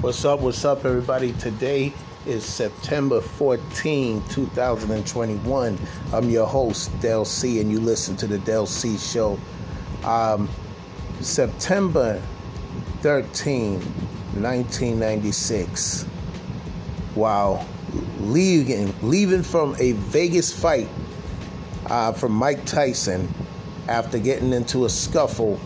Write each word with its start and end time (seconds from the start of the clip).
What's 0.00 0.24
up? 0.24 0.40
What's 0.40 0.64
up, 0.64 0.86
everybody? 0.86 1.34
Today 1.34 1.92
is 2.24 2.42
September 2.42 3.20
14, 3.20 4.22
2021. 4.30 5.78
I'm 6.14 6.30
your 6.30 6.46
host, 6.46 6.98
Del 7.02 7.26
C, 7.26 7.60
and 7.60 7.70
you 7.70 7.80
listen 7.80 8.16
to 8.16 8.26
the 8.26 8.38
Del 8.38 8.64
C 8.64 8.96
Show. 8.96 9.38
Um, 10.02 10.48
September 11.20 12.22
13, 13.02 13.74
1996. 13.74 16.06
Wow. 17.14 17.66
Leaving, 18.20 18.94
leaving 19.02 19.42
from 19.42 19.76
a 19.78 19.92
Vegas 19.92 20.50
fight 20.50 20.88
uh, 21.90 22.14
from 22.14 22.32
Mike 22.32 22.64
Tyson 22.64 23.28
after 23.86 24.18
getting 24.18 24.54
into 24.54 24.86
a 24.86 24.88
scuffle 24.88 25.60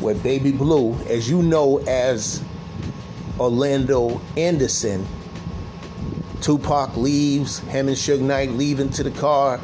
with 0.00 0.22
Baby 0.22 0.52
Blue, 0.52 0.94
as 1.06 1.28
you 1.28 1.42
know 1.42 1.80
as 1.80 2.42
Orlando 3.44 4.22
Anderson. 4.38 5.06
Tupac 6.40 6.96
leaves, 6.96 7.58
him 7.60 7.88
and 7.88 7.96
Suge 7.96 8.20
Knight 8.20 8.50
leave 8.52 8.80
into 8.80 9.02
the 9.02 9.10
car, 9.10 9.60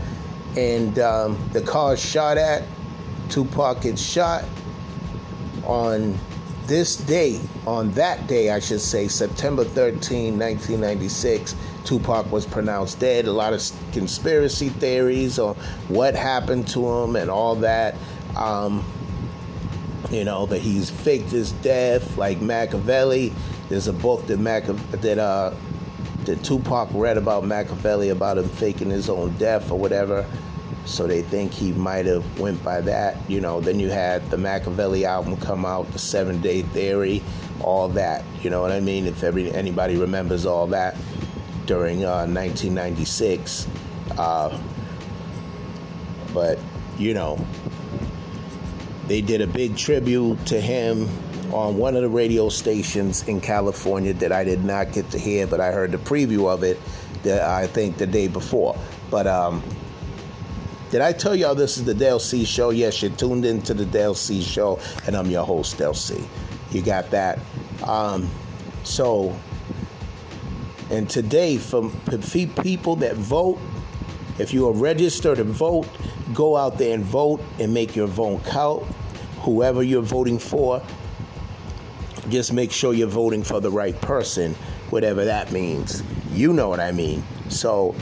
and 0.56 0.98
um, 0.98 1.48
the 1.52 1.62
car 1.62 1.94
is 1.94 2.00
shot 2.00 2.36
at. 2.36 2.62
Tupac 3.30 3.82
gets 3.82 4.02
shot 4.02 4.44
on 5.64 6.18
this 6.66 6.96
day, 6.96 7.40
on 7.66 7.90
that 7.92 8.26
day, 8.26 8.50
I 8.50 8.60
should 8.60 8.80
say, 8.82 9.08
September 9.08 9.64
13, 9.64 10.38
1996. 10.38 11.56
Tupac 11.84 12.30
was 12.30 12.44
pronounced 12.44 13.00
dead. 13.00 13.24
A 13.26 13.32
lot 13.32 13.54
of 13.54 13.62
conspiracy 13.92 14.68
theories 14.68 15.38
on 15.38 15.54
what 15.88 16.14
happened 16.14 16.68
to 16.68 16.86
him 16.86 17.16
and 17.16 17.30
all 17.30 17.56
that. 17.56 17.94
Um, 18.36 18.84
you 20.10 20.24
know 20.24 20.46
that 20.46 20.60
he's 20.60 20.90
faked 20.90 21.30
his 21.30 21.52
death, 21.52 22.16
like 22.16 22.40
Machiavelli. 22.40 23.32
There's 23.70 23.86
a 23.86 23.92
book 23.92 24.26
that 24.26 24.40
Mac 24.40 24.64
that 24.66 25.18
uh 25.18 25.54
that 26.24 26.42
Tupac 26.44 26.88
read 26.92 27.16
about 27.16 27.44
Machiavelli 27.44 28.10
about 28.10 28.36
him 28.36 28.48
faking 28.48 28.90
his 28.90 29.08
own 29.08 29.34
death 29.36 29.70
or 29.70 29.78
whatever. 29.78 30.26
So 30.86 31.06
they 31.06 31.22
think 31.22 31.52
he 31.52 31.72
might 31.72 32.06
have 32.06 32.38
went 32.38 32.62
by 32.64 32.80
that. 32.80 33.16
You 33.30 33.40
know, 33.40 33.60
then 33.60 33.78
you 33.78 33.88
had 33.88 34.28
the 34.30 34.36
Machiavelli 34.36 35.04
album 35.04 35.36
come 35.36 35.64
out, 35.64 35.90
the 35.92 36.00
Seven 36.00 36.40
Day 36.40 36.62
Theory, 36.62 37.22
all 37.60 37.88
that. 37.90 38.24
You 38.42 38.50
know 38.50 38.60
what 38.60 38.72
I 38.72 38.80
mean? 38.80 39.06
If 39.06 39.22
every, 39.22 39.52
anybody 39.52 39.96
remembers 39.96 40.46
all 40.46 40.66
that 40.68 40.96
during 41.66 42.04
uh, 42.04 42.26
1996. 42.26 43.68
Uh, 44.18 44.60
but 46.34 46.58
you 46.98 47.14
know, 47.14 47.38
they 49.06 49.20
did 49.20 49.40
a 49.40 49.46
big 49.46 49.76
tribute 49.76 50.44
to 50.46 50.60
him 50.60 51.08
on 51.52 51.76
one 51.76 51.96
of 51.96 52.02
the 52.02 52.08
radio 52.08 52.48
stations 52.48 53.26
in 53.28 53.40
California 53.40 54.12
that 54.14 54.32
I 54.32 54.44
did 54.44 54.64
not 54.64 54.92
get 54.92 55.10
to 55.10 55.18
hear, 55.18 55.46
but 55.46 55.60
I 55.60 55.72
heard 55.72 55.92
the 55.92 55.98
preview 55.98 56.48
of 56.52 56.62
it. 56.62 56.78
That 57.22 57.42
I 57.42 57.66
think 57.66 57.98
the 57.98 58.06
day 58.06 58.28
before. 58.28 58.78
But 59.10 59.26
um, 59.26 59.62
did 60.90 61.02
I 61.02 61.12
tell 61.12 61.36
y'all 61.36 61.54
this 61.54 61.76
is 61.76 61.84
the 61.84 61.92
Del 61.92 62.18
C 62.18 62.44
show? 62.44 62.70
Yes, 62.70 63.02
you're 63.02 63.10
tuned 63.10 63.44
into 63.44 63.74
the 63.74 63.84
Del 63.84 64.14
C 64.14 64.42
show, 64.42 64.80
and 65.06 65.14
I'm 65.14 65.28
your 65.28 65.44
host, 65.44 65.76
Del 65.76 65.92
C. 65.92 66.24
You 66.70 66.82
got 66.82 67.10
that. 67.10 67.38
Um, 67.84 68.30
so, 68.84 69.36
and 70.90 71.10
today, 71.10 71.58
for 71.58 71.90
people 72.62 72.96
that 72.96 73.16
vote, 73.16 73.58
if 74.38 74.54
you 74.54 74.66
are 74.66 74.72
registered 74.72 75.36
to 75.36 75.44
vote, 75.44 75.86
go 76.32 76.56
out 76.56 76.78
there 76.78 76.94
and 76.94 77.04
vote 77.04 77.42
and 77.58 77.74
make 77.74 77.94
your 77.94 78.06
vote 78.06 78.44
count. 78.46 78.82
Whoever 79.42 79.82
you're 79.82 80.02
voting 80.02 80.38
for, 80.38 80.82
just 82.30 82.52
make 82.52 82.72
sure 82.72 82.94
you're 82.94 83.08
voting 83.08 83.42
for 83.42 83.60
the 83.60 83.70
right 83.70 83.98
person, 84.00 84.54
whatever 84.90 85.24
that 85.24 85.52
means. 85.52 86.02
You 86.32 86.52
know 86.52 86.68
what 86.68 86.80
I 86.80 86.92
mean. 86.92 87.22
So, 87.48 87.94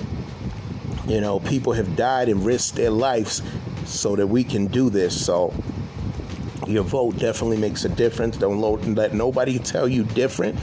you 1.07 1.21
know, 1.21 1.41
people 1.41 1.73
have 1.73 1.97
died 1.97 2.29
and 2.29 2.45
risked 2.45 2.77
their 2.77 2.91
lives 2.91 3.43
so 3.87 4.17
that 4.17 4.27
we 4.27 4.45
can 4.45 4.67
do 4.67 4.91
this. 4.91 5.25
So, 5.25 5.53
your 6.67 6.85
vote 6.85 7.19
definitely 7.19 7.57
makes 7.57 7.87
a 7.87 7.89
difference. 7.89 8.37
Don't 8.37 8.61
let 8.95 9.15
nobody 9.15 9.59
tell 9.59 9.89
you 9.89 10.05
different. 10.05 10.59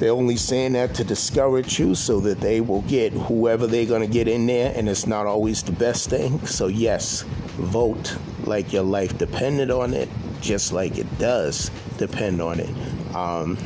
They're 0.00 0.10
only 0.10 0.36
saying 0.36 0.72
that 0.72 0.94
to 0.96 1.04
discourage 1.04 1.78
you 1.78 1.94
so 1.94 2.18
that 2.20 2.40
they 2.40 2.60
will 2.60 2.82
get 2.82 3.12
whoever 3.12 3.68
they're 3.68 3.86
going 3.86 4.00
to 4.00 4.12
get 4.12 4.26
in 4.26 4.46
there, 4.46 4.72
and 4.74 4.88
it's 4.88 5.06
not 5.06 5.26
always 5.26 5.62
the 5.62 5.70
best 5.70 6.10
thing. 6.10 6.44
So, 6.44 6.66
yes, 6.66 7.22
vote 7.56 8.16
like 8.44 8.72
your 8.72 8.82
life 8.82 9.16
depended 9.16 9.70
on 9.70 9.94
it, 9.94 10.08
just 10.42 10.72
like 10.72 10.98
it 10.98 11.18
does 11.18 11.70
depend 11.96 12.42
on 12.42 12.60
it. 12.60 13.14
Um, 13.14 13.56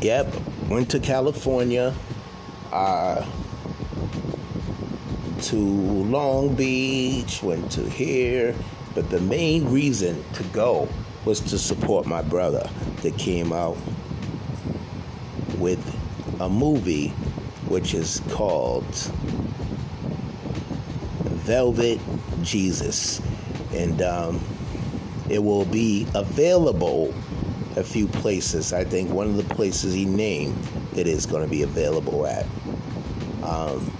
yep, 0.00 0.32
went 0.68 0.90
to 0.90 1.00
California, 1.00 1.94
uh, 2.72 3.24
to 5.42 5.56
Long 5.56 6.54
Beach, 6.54 7.42
went 7.42 7.70
to 7.72 7.88
here, 7.88 8.54
but 8.94 9.08
the 9.10 9.20
main 9.20 9.64
reason 9.70 10.22
to 10.34 10.42
go 10.44 10.88
was 11.24 11.40
to 11.40 11.58
support 11.58 12.06
my 12.06 12.20
brother 12.22 12.68
that 13.02 13.16
came 13.16 13.52
out 13.52 13.76
with 15.58 15.80
a 16.40 16.48
movie 16.48 17.08
which 17.68 17.94
is 17.94 18.20
called 18.30 18.84
Velvet 21.44 22.00
Jesus. 22.42 23.20
And 23.74 24.02
um, 24.02 24.40
it 25.28 25.42
will 25.42 25.64
be 25.64 26.06
available 26.14 27.14
a 27.76 27.82
few 27.82 28.06
places. 28.06 28.72
I 28.72 28.84
think 28.84 29.10
one 29.10 29.26
of 29.28 29.36
the 29.36 29.54
places 29.54 29.94
he 29.94 30.04
named 30.04 30.56
it 30.94 31.06
is 31.06 31.26
going 31.26 31.42
to 31.42 31.48
be 31.48 31.62
available 31.62 32.26
at. 32.26 32.46
Um, 33.42 33.90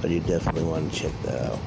but 0.00 0.10
you 0.10 0.20
definitely 0.20 0.64
want 0.64 0.92
to 0.92 0.98
check 0.98 1.12
that 1.22 1.52
out. 1.52 1.58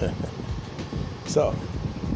so, 1.26 1.54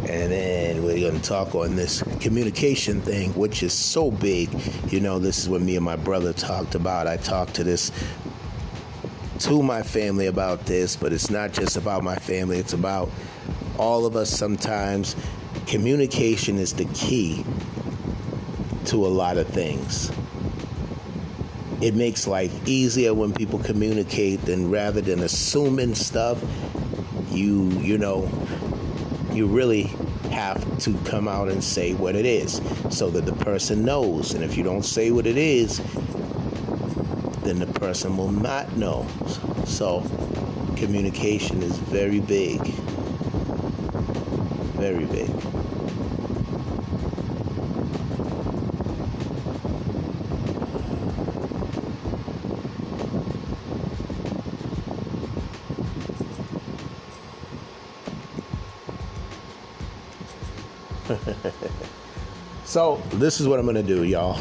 and 0.09 0.33
then 0.33 0.83
we're 0.85 1.01
going 1.01 1.21
to 1.21 1.29
talk 1.29 1.55
on 1.55 1.77
this 1.77 2.03
communication 2.21 3.01
thing, 3.03 3.33
which 3.35 3.63
is 3.63 3.73
so 3.73 4.11
big. 4.11 4.49
You 4.91 5.01
know, 5.01 5.19
this 5.19 5.39
is 5.39 5.49
what 5.49 5.61
me 5.61 5.77
and 5.77 5.85
my 5.85 5.97
brother 5.97 6.33
talked 6.33 6.75
about. 6.75 7.07
I 7.07 7.17
talked 7.17 7.55
to 7.55 7.65
this 7.65 7.91
to 9.45 9.63
my 9.63 9.83
family 9.83 10.27
about 10.27 10.65
this, 10.65 10.97
but 10.97 11.13
it's 11.13 11.29
not 11.29 11.53
just 11.53 11.77
about 11.77 12.03
my 12.03 12.17
family, 12.17 12.57
it's 12.57 12.73
about 12.73 13.11
all 13.79 14.07
of 14.07 14.17
us 14.17 14.31
sometimes. 14.31 15.15
Communication 15.67 16.57
is 16.57 16.73
the 16.73 16.87
key 16.95 17.45
to 18.87 19.05
a 19.05 19.09
lot 19.09 19.37
of 19.37 19.47
things. 19.47 20.11
It 21.83 21.95
makes 21.95 22.27
life 22.27 22.67
easier 22.67 23.13
when 23.13 23.35
people 23.35 23.59
communicate 23.59 24.41
than 24.43 24.71
rather 24.71 25.03
than 25.03 25.21
assuming 25.21 25.95
stuff. 25.95 26.43
You, 27.31 27.65
you 27.81 27.99
know, 27.99 28.31
you 29.31 29.47
really 29.47 29.93
have 30.31 30.79
to 30.79 30.97
come 31.05 31.29
out 31.29 31.49
and 31.49 31.63
say 31.63 31.93
what 31.93 32.17
it 32.17 32.25
is 32.25 32.63
so 32.89 33.11
that 33.11 33.27
the 33.27 33.35
person 33.45 33.85
knows. 33.85 34.33
And 34.33 34.43
if 34.43 34.57
you 34.57 34.63
don't 34.63 34.85
say 34.85 35.11
what 35.11 35.27
it 35.27 35.37
is, 35.37 35.83
then 37.45 37.59
the 37.59 37.67
person 37.67 38.17
will 38.17 38.33
not 38.33 38.75
know. 38.77 39.07
So, 39.67 40.01
communication 40.77 41.63
is 41.63 41.77
very 41.77 42.21
big. 42.21 42.61
Very 44.77 45.05
big. 45.05 45.31
so, 62.65 63.03
this 63.13 63.39
is 63.41 63.47
what 63.47 63.59
I'm 63.59 63.67
going 63.67 63.77
to 63.77 63.83
do, 63.83 64.05
y'all. 64.05 64.39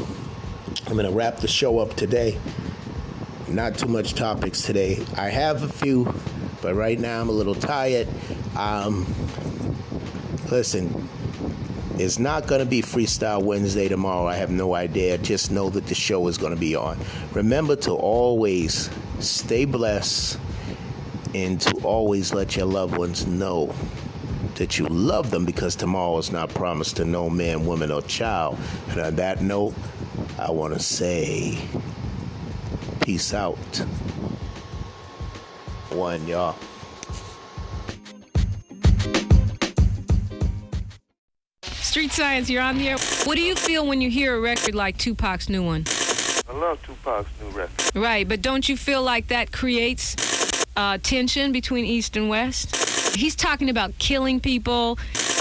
I'm 0.87 0.93
going 0.93 1.05
to 1.05 1.11
wrap 1.11 1.37
the 1.37 1.47
show 1.47 1.79
up 1.79 1.95
today. 1.95 2.39
Not 3.53 3.77
too 3.77 3.87
much 3.87 4.15
topics 4.15 4.63
today. 4.63 5.05
I 5.15 5.29
have 5.29 5.61
a 5.61 5.67
few, 5.67 6.11
but 6.63 6.73
right 6.73 6.99
now 6.99 7.21
I'm 7.21 7.29
a 7.29 7.33
little 7.33 7.53
tired. 7.53 8.07
Um, 8.57 9.05
listen, 10.49 11.07
it's 11.99 12.17
not 12.17 12.47
going 12.47 12.61
to 12.61 12.65
be 12.65 12.81
Freestyle 12.81 13.43
Wednesday 13.43 13.87
tomorrow. 13.87 14.25
I 14.25 14.37
have 14.37 14.49
no 14.49 14.73
idea. 14.73 15.19
Just 15.19 15.51
know 15.51 15.69
that 15.69 15.85
the 15.85 15.93
show 15.93 16.27
is 16.27 16.39
going 16.39 16.55
to 16.55 16.59
be 16.59 16.75
on. 16.75 16.97
Remember 17.33 17.75
to 17.75 17.91
always 17.91 18.89
stay 19.19 19.65
blessed 19.65 20.39
and 21.35 21.61
to 21.61 21.75
always 21.83 22.33
let 22.33 22.55
your 22.55 22.65
loved 22.65 22.97
ones 22.97 23.27
know 23.27 23.71
that 24.55 24.79
you 24.79 24.87
love 24.87 25.29
them 25.29 25.45
because 25.45 25.75
tomorrow 25.75 26.17
is 26.17 26.31
not 26.31 26.49
promised 26.49 26.95
to 26.95 27.05
no 27.05 27.29
man, 27.29 27.67
woman, 27.67 27.91
or 27.91 28.01
child. 28.01 28.57
And 28.89 28.99
on 28.99 29.15
that 29.17 29.43
note, 29.43 29.75
I 30.39 30.49
want 30.49 30.73
to 30.73 30.79
say 30.79 31.59
peace 33.03 33.33
out. 33.33 33.57
One, 35.89 36.25
y'all. 36.25 36.55
Street 41.63 42.11
Science, 42.11 42.49
you're 42.49 42.61
on 42.61 42.77
the 42.77 42.87
air. 42.87 42.97
What 43.25 43.35
do 43.35 43.41
you 43.41 43.55
feel 43.55 43.85
when 43.85 44.01
you 44.01 44.09
hear 44.09 44.35
a 44.35 44.39
record 44.39 44.73
like 44.73 44.97
Tupac's 44.97 45.49
new 45.49 45.61
one? 45.61 45.83
I 46.49 46.57
love 46.57 46.81
Tupac's 46.83 47.29
new 47.41 47.49
record. 47.49 47.95
Right, 47.95 48.27
but 48.27 48.41
don't 48.41 48.67
you 48.67 48.77
feel 48.77 49.03
like 49.03 49.27
that 49.27 49.51
creates 49.51 50.15
uh, 50.77 50.97
tension 51.03 51.51
between 51.51 51.83
East 51.83 52.15
and 52.15 52.29
West? 52.29 53.15
He's 53.15 53.35
talking 53.35 53.69
about 53.69 53.97
killing 53.99 54.39
people. 54.39 54.97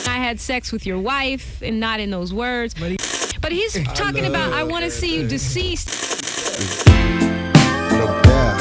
I 0.06 0.16
had 0.16 0.40
sex 0.40 0.72
with 0.72 0.84
your 0.84 0.98
wife, 0.98 1.62
and 1.62 1.78
not 1.78 2.00
in 2.00 2.10
those 2.10 2.34
words. 2.34 2.74
But, 2.74 2.90
he, 2.90 2.98
but 3.40 3.52
he's 3.52 3.80
talking 3.94 4.26
about, 4.26 4.52
I 4.52 4.64
want 4.64 4.84
to 4.84 4.90
see 4.90 5.16
you 5.16 5.28
deceased. 5.28 6.10
No. 8.04 8.56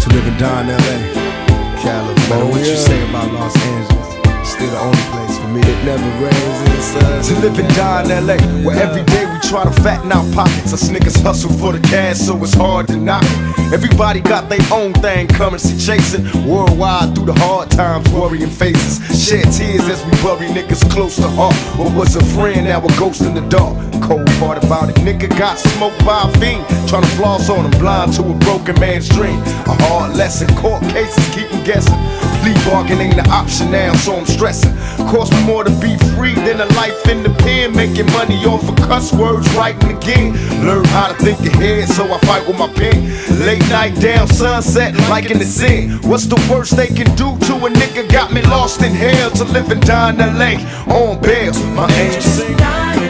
To 0.00 0.08
live 0.08 0.26
and 0.26 0.38
die 0.38 0.62
in 0.62 0.68
LA, 0.68 1.80
California. 1.80 2.50
What 2.50 2.66
you 2.66 2.76
say 2.76 3.08
about 3.08 3.32
Los 3.32 3.56
Angeles? 3.56 4.19
Still 4.60 4.72
the 4.72 4.80
only 4.80 5.04
place 5.08 5.38
for 5.38 5.48
me. 5.48 5.60
It 5.62 5.84
never 5.86 6.04
rains 6.22 6.60
in 6.60 6.68
the 6.76 6.82
sun. 6.82 7.22
To 7.24 7.40
live 7.40 7.58
and 7.58 7.74
die 7.74 8.02
in 8.02 8.26
LA, 8.26 8.36
where 8.62 8.76
every 8.76 9.02
day 9.04 9.24
we 9.24 9.40
try 9.48 9.64
to 9.64 9.70
fatten 9.80 10.12
our 10.12 10.34
pockets. 10.34 10.74
Us 10.74 10.90
niggas 10.90 11.22
hustle 11.22 11.50
for 11.54 11.72
the 11.72 11.80
cash, 11.88 12.18
so 12.18 12.36
it's 12.44 12.52
hard 12.52 12.86
to 12.88 12.98
knock. 12.98 13.24
Everybody 13.72 14.20
got 14.20 14.50
their 14.50 14.60
own 14.70 14.92
thing 14.92 15.28
coming, 15.28 15.58
currency 15.60 15.78
chasing. 15.78 16.28
Worldwide 16.46 17.14
through 17.14 17.32
the 17.32 17.40
hard 17.40 17.70
times, 17.70 18.06
worrying 18.12 18.50
faces. 18.50 19.00
Shed 19.16 19.48
tears 19.50 19.88
as 19.88 20.04
we 20.04 20.12
bury 20.20 20.52
niggas 20.52 20.84
close 20.92 21.16
to 21.16 21.28
heart. 21.40 21.56
What 21.80 21.96
was 21.96 22.16
a 22.16 22.24
friend, 22.36 22.66
now 22.66 22.84
a 22.84 22.88
ghost 22.98 23.22
in 23.22 23.32
the 23.32 23.48
dark. 23.48 23.72
Cold 24.02 24.28
part 24.36 24.62
about 24.62 24.90
it, 24.90 24.96
nigga 24.96 25.30
got 25.38 25.58
smoked 25.58 26.04
by 26.04 26.28
a 26.28 26.38
fiend. 26.38 26.68
Trying 26.86 27.04
to 27.08 27.12
floss 27.16 27.48
on 27.48 27.64
him, 27.64 27.80
blind 27.80 28.12
to 28.14 28.28
a 28.28 28.34
broken 28.44 28.78
man's 28.78 29.08
dream. 29.08 29.40
A 29.72 29.74
hard 29.88 30.16
lesson, 30.16 30.54
court 30.56 30.82
cases 30.92 31.24
keep 31.34 31.48
him 31.48 31.64
guessing. 31.64 31.96
Plea 32.40 32.54
bargain 32.64 33.00
ain't 33.00 33.18
an 33.18 33.30
option 33.30 33.70
now, 33.70 33.92
so 33.94 34.16
I'm 34.16 34.26
stressing. 34.26 34.74
Cost 35.12 35.32
me 35.32 35.44
more 35.44 35.64
to 35.64 35.70
be 35.80 35.96
free 36.16 36.34
than 36.34 36.60
a 36.60 36.66
life 36.74 37.06
in 37.08 37.22
the 37.22 37.30
pen. 37.30 37.74
Making 37.74 38.06
money 38.12 38.44
off 38.46 38.66
of 38.68 38.76
cuss 38.76 39.12
words, 39.12 39.46
writing 39.54 39.96
again. 39.96 40.32
Learn 40.64 40.84
how 40.86 41.08
to 41.08 41.14
think 41.14 41.38
ahead, 41.40 41.88
so 41.88 42.04
I 42.12 42.18
fight 42.20 42.46
with 42.46 42.58
my 42.58 42.68
pen. 42.72 43.10
Late 43.44 43.66
night 43.68 43.94
down, 44.00 44.26
sunset, 44.28 44.94
like 45.10 45.30
in 45.30 45.38
the 45.38 45.44
sin. 45.44 45.98
What's 46.02 46.26
the 46.26 46.40
worst 46.50 46.76
they 46.76 46.88
can 46.88 47.14
do 47.16 47.36
to 47.46 47.54
a 47.66 47.70
nigga? 47.70 48.10
Got 48.10 48.32
me 48.32 48.42
lost 48.42 48.82
in 48.82 48.92
hell 48.92 49.30
to 49.32 49.44
live 49.44 49.70
and 49.70 49.82
die 49.82 50.10
in 50.10 50.18
LA 50.18 50.52
on 50.94 51.20
bail. 51.20 51.52
My 51.74 51.90
angel 51.92 53.09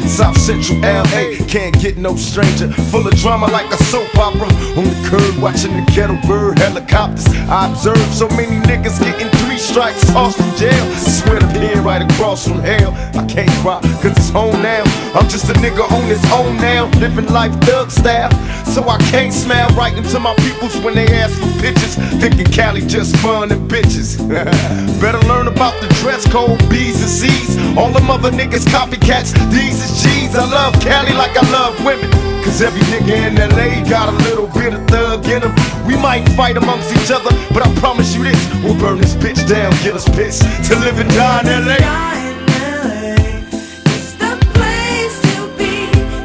South 0.11 0.37
Central 0.37 0.77
LA 0.81 1.39
can't 1.47 1.73
get 1.79 1.97
no 1.97 2.17
stranger. 2.17 2.67
Full 2.91 3.07
of 3.07 3.15
drama 3.15 3.47
like 3.47 3.71
a 3.71 3.77
soap 3.85 4.13
opera. 4.17 4.47
On 4.77 4.83
the 4.83 5.07
curb 5.07 5.41
watching 5.41 5.71
the 5.71 5.89
ghetto 5.93 6.19
bird 6.27 6.59
helicopters. 6.59 7.25
I 7.49 7.69
observe 7.69 8.05
so 8.13 8.27
many 8.29 8.59
niggas 8.67 8.99
getting 8.99 9.29
three 9.39 9.57
strikes, 9.57 10.05
tossed 10.11 10.39
in 10.39 10.55
jail. 10.57 10.83
I 10.83 10.97
Swear 10.97 11.39
to 11.39 11.47
pin 11.47 11.83
right 11.83 12.01
across 12.01 12.45
from 12.45 12.59
hell. 12.59 12.91
I 13.15 13.25
can't 13.25 13.49
cry 13.63 13.79
cause 14.01 14.11
it's 14.17 14.29
home 14.29 14.61
now. 14.61 14.83
I'm 15.15 15.29
just 15.29 15.49
a 15.49 15.53
nigga 15.53 15.89
on 15.89 16.03
his 16.03 16.23
own 16.31 16.57
now. 16.57 16.91
Living 16.99 17.27
life 17.27 17.53
thug 17.61 17.89
style. 17.89 18.31
So 18.65 18.87
I 18.87 18.97
can't 19.11 19.33
smile 19.33 19.69
right 19.75 19.95
into 19.97 20.19
my 20.19 20.35
peoples 20.35 20.77
when 20.83 20.95
they 20.95 21.07
ask 21.07 21.37
for 21.39 21.51
pictures. 21.61 21.95
Thinking 22.21 22.47
Cali 22.47 22.81
just 22.81 23.15
fun 23.17 23.51
and 23.51 23.69
bitches. 23.69 24.17
Better 25.01 25.19
learn 25.27 25.47
about 25.47 25.79
the 25.81 25.87
dress 26.01 26.29
code, 26.31 26.59
B's 26.69 27.01
and 27.01 27.09
C's. 27.09 27.77
All 27.77 27.91
them 27.91 28.09
other 28.09 28.31
niggas 28.31 28.65
copycats, 28.67 29.31
these 29.51 29.83
is 29.83 30.00
G's. 30.01 30.35
I 30.35 30.45
love 30.45 30.73
Cali 30.81 31.13
like 31.13 31.37
I 31.37 31.45
love 31.51 31.77
women. 31.85 32.09
Cause 32.43 32.61
every 32.61 32.81
nigga 32.91 33.29
in 33.29 33.35
LA 33.35 33.87
got 33.87 34.09
a 34.09 34.17
little 34.25 34.47
bit 34.47 34.73
of 34.73 34.81
thug 34.87 35.25
in 35.25 35.41
him. 35.43 35.53
We 35.85 35.95
might 35.95 36.27
fight 36.29 36.57
amongst 36.57 36.91
each 36.91 37.11
other, 37.11 37.29
but 37.53 37.65
I 37.65 37.73
promise 37.75 38.15
you 38.15 38.23
this 38.23 38.41
we'll 38.63 38.79
burn 38.79 38.97
this 38.97 39.13
bitch 39.15 39.47
down, 39.47 39.71
get 39.83 39.93
us 39.93 40.09
pissed 40.09 40.41
to 40.69 40.75
live 40.79 40.97
and 40.99 41.09
die 41.11 41.41
in 41.41 41.65
LA. 41.67 42.11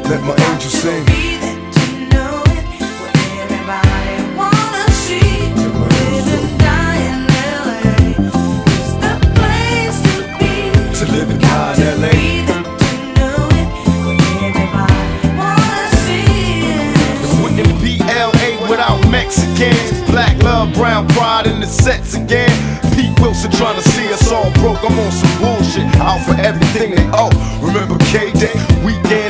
Let 0.09 0.23
my 0.23 0.35
angel 0.51 0.71
sing. 0.71 1.26
Mexicans. 19.11 20.01
Black 20.09 20.41
love, 20.43 20.73
brown 20.73 21.07
pride 21.09 21.47
in 21.47 21.59
the 21.59 21.67
sets 21.67 22.15
again. 22.15 22.53
Pete 22.95 23.19
Wilson 23.19 23.51
trying 23.51 23.75
to 23.75 23.85
see 23.89 24.07
us 24.13 24.31
all 24.31 24.51
broke. 24.61 24.79
I'm 24.87 24.97
on 24.97 25.11
some 25.11 25.35
bullshit, 25.41 25.85
out 25.99 26.23
for 26.23 26.39
everything 26.39 26.95
they 26.95 27.09
owe. 27.11 27.33
Remember 27.59 27.97
K 28.07 28.31
Day, 28.31 28.55
weekends, 28.85 29.26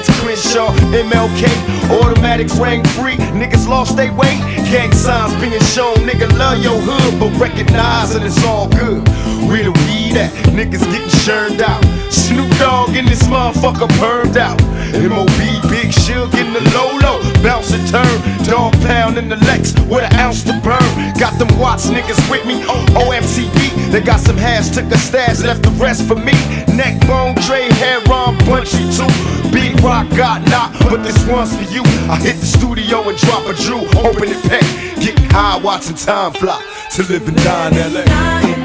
Crenshaw, 0.47 0.71
MLK, 0.95 1.43
automatics 1.91 2.57
rang 2.57 2.81
free. 2.95 3.17
Niggas 3.35 3.67
lost 3.67 3.97
their 3.97 4.13
weight, 4.13 4.39
gang 4.71 4.93
signs 4.93 5.35
being 5.41 5.59
shown. 5.59 5.95
Nigga 6.07 6.31
love 6.37 6.63
your 6.63 6.79
hood, 6.79 7.19
but 7.19 7.37
recognize 7.37 8.13
that 8.13 8.23
it's 8.23 8.41
all 8.45 8.69
good. 8.69 9.05
Where 9.49 9.63
the 9.63 9.71
weed 9.71 10.15
at? 10.15 10.31
Niggas 10.55 10.85
getting 10.87 11.09
churned 11.25 11.61
out. 11.61 11.83
Snoop 12.09 12.49
Dogg 12.59 12.95
in 12.95 13.05
this 13.05 13.23
motherfucker 13.23 13.89
permed 13.99 14.37
out. 14.37 14.57
MOB, 14.95 15.69
Big 15.69 15.91
Shug 15.91 16.33
in 16.35 16.53
the 16.53 16.63
Lolo, 16.71 17.19
bounce 17.43 17.73
and 17.73 17.85
turn. 17.89 18.45
Dog 18.47 18.71
pound 18.87 19.17
in 19.17 19.27
the 19.27 19.35
Lex 19.47 19.73
with 19.91 20.03
an 20.03 20.13
ounce 20.15 20.43
to 20.43 20.53
burn. 20.63 20.79
Got 21.19 21.37
them 21.39 21.49
Watts 21.59 21.87
niggas 21.87 22.19
with 22.31 22.45
me. 22.45 22.63
Oh, 22.67 22.85
OMCB, 22.95 23.91
they 23.91 23.99
got 23.99 24.21
some 24.21 24.37
hash, 24.37 24.69
took 24.69 24.85
a 24.85 24.97
stash, 24.97 25.41
left 25.41 25.63
the 25.63 25.71
rest 25.71 26.07
for 26.07 26.15
me. 26.15 26.31
Neck 26.73 27.05
bone, 27.05 27.35
Dre, 27.45 27.67
hair 27.83 27.99
on, 28.09 28.37
punchy 28.47 28.87
too. 28.95 29.07
Big 29.51 29.79
rock 29.81 30.07
got 30.15 30.46
but 30.89 31.03
this 31.03 31.25
one's 31.27 31.55
for 31.55 31.63
you. 31.73 31.83
I 32.09 32.19
hit 32.21 32.37
the 32.39 32.45
studio 32.45 33.07
and 33.07 33.17
drop 33.17 33.45
a 33.47 33.53
Drew, 33.53 33.81
open 33.99 34.29
it 34.29 34.43
pack. 34.43 34.63
Getting 34.99 35.29
high, 35.29 35.57
watching 35.57 35.95
time 35.95 36.33
fly 36.33 36.61
to 36.95 37.03
live 37.03 37.27
and 37.27 37.37
die 37.37 37.69
in 37.69 37.93
LA. 37.93 38.56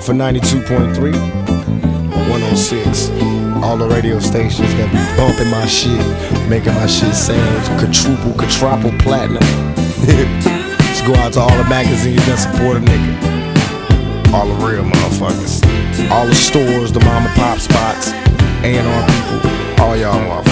For 0.00 0.12
92.3, 0.12 0.98
106. 0.98 3.10
All 3.64 3.76
the 3.78 3.88
radio 3.88 4.18
stations 4.18 4.74
that 4.76 4.92
be 4.92 4.98
bumping 5.16 5.48
my 5.48 5.64
shit, 5.64 5.96
making 6.50 6.74
my 6.74 6.86
shit 6.86 7.14
sound 7.14 7.64
quadruple, 7.80 8.34
quadruple 8.36 8.92
platinum. 9.00 9.40
Let's 10.04 11.00
go 11.00 11.14
out 11.16 11.32
to 11.34 11.40
all 11.40 11.56
the 11.56 11.64
magazines 11.64 12.20
that 12.26 12.36
support 12.36 12.76
a 12.76 12.80
nigga. 12.80 13.16
All 14.34 14.44
the 14.44 14.66
real 14.66 14.84
motherfuckers. 14.84 15.64
All 16.10 16.26
the 16.26 16.34
stores, 16.34 16.92
the 16.92 17.00
mom 17.00 17.24
and 17.24 17.34
pop 17.38 17.58
spots, 17.58 18.12
A&R 18.66 19.02
people, 19.08 19.40
all 19.80 19.96
y'all 19.96 20.20
motherfuckers. 20.28 20.44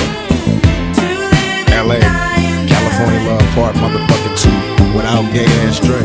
LA, 1.85 2.01
California 2.65 3.21
Love 3.29 3.45
Park, 3.53 3.77
motherfucking 3.77 4.41
two, 4.41 4.57
without 4.97 5.29
gay 5.35 5.45
ass 5.69 5.81
Dre. 5.85 6.01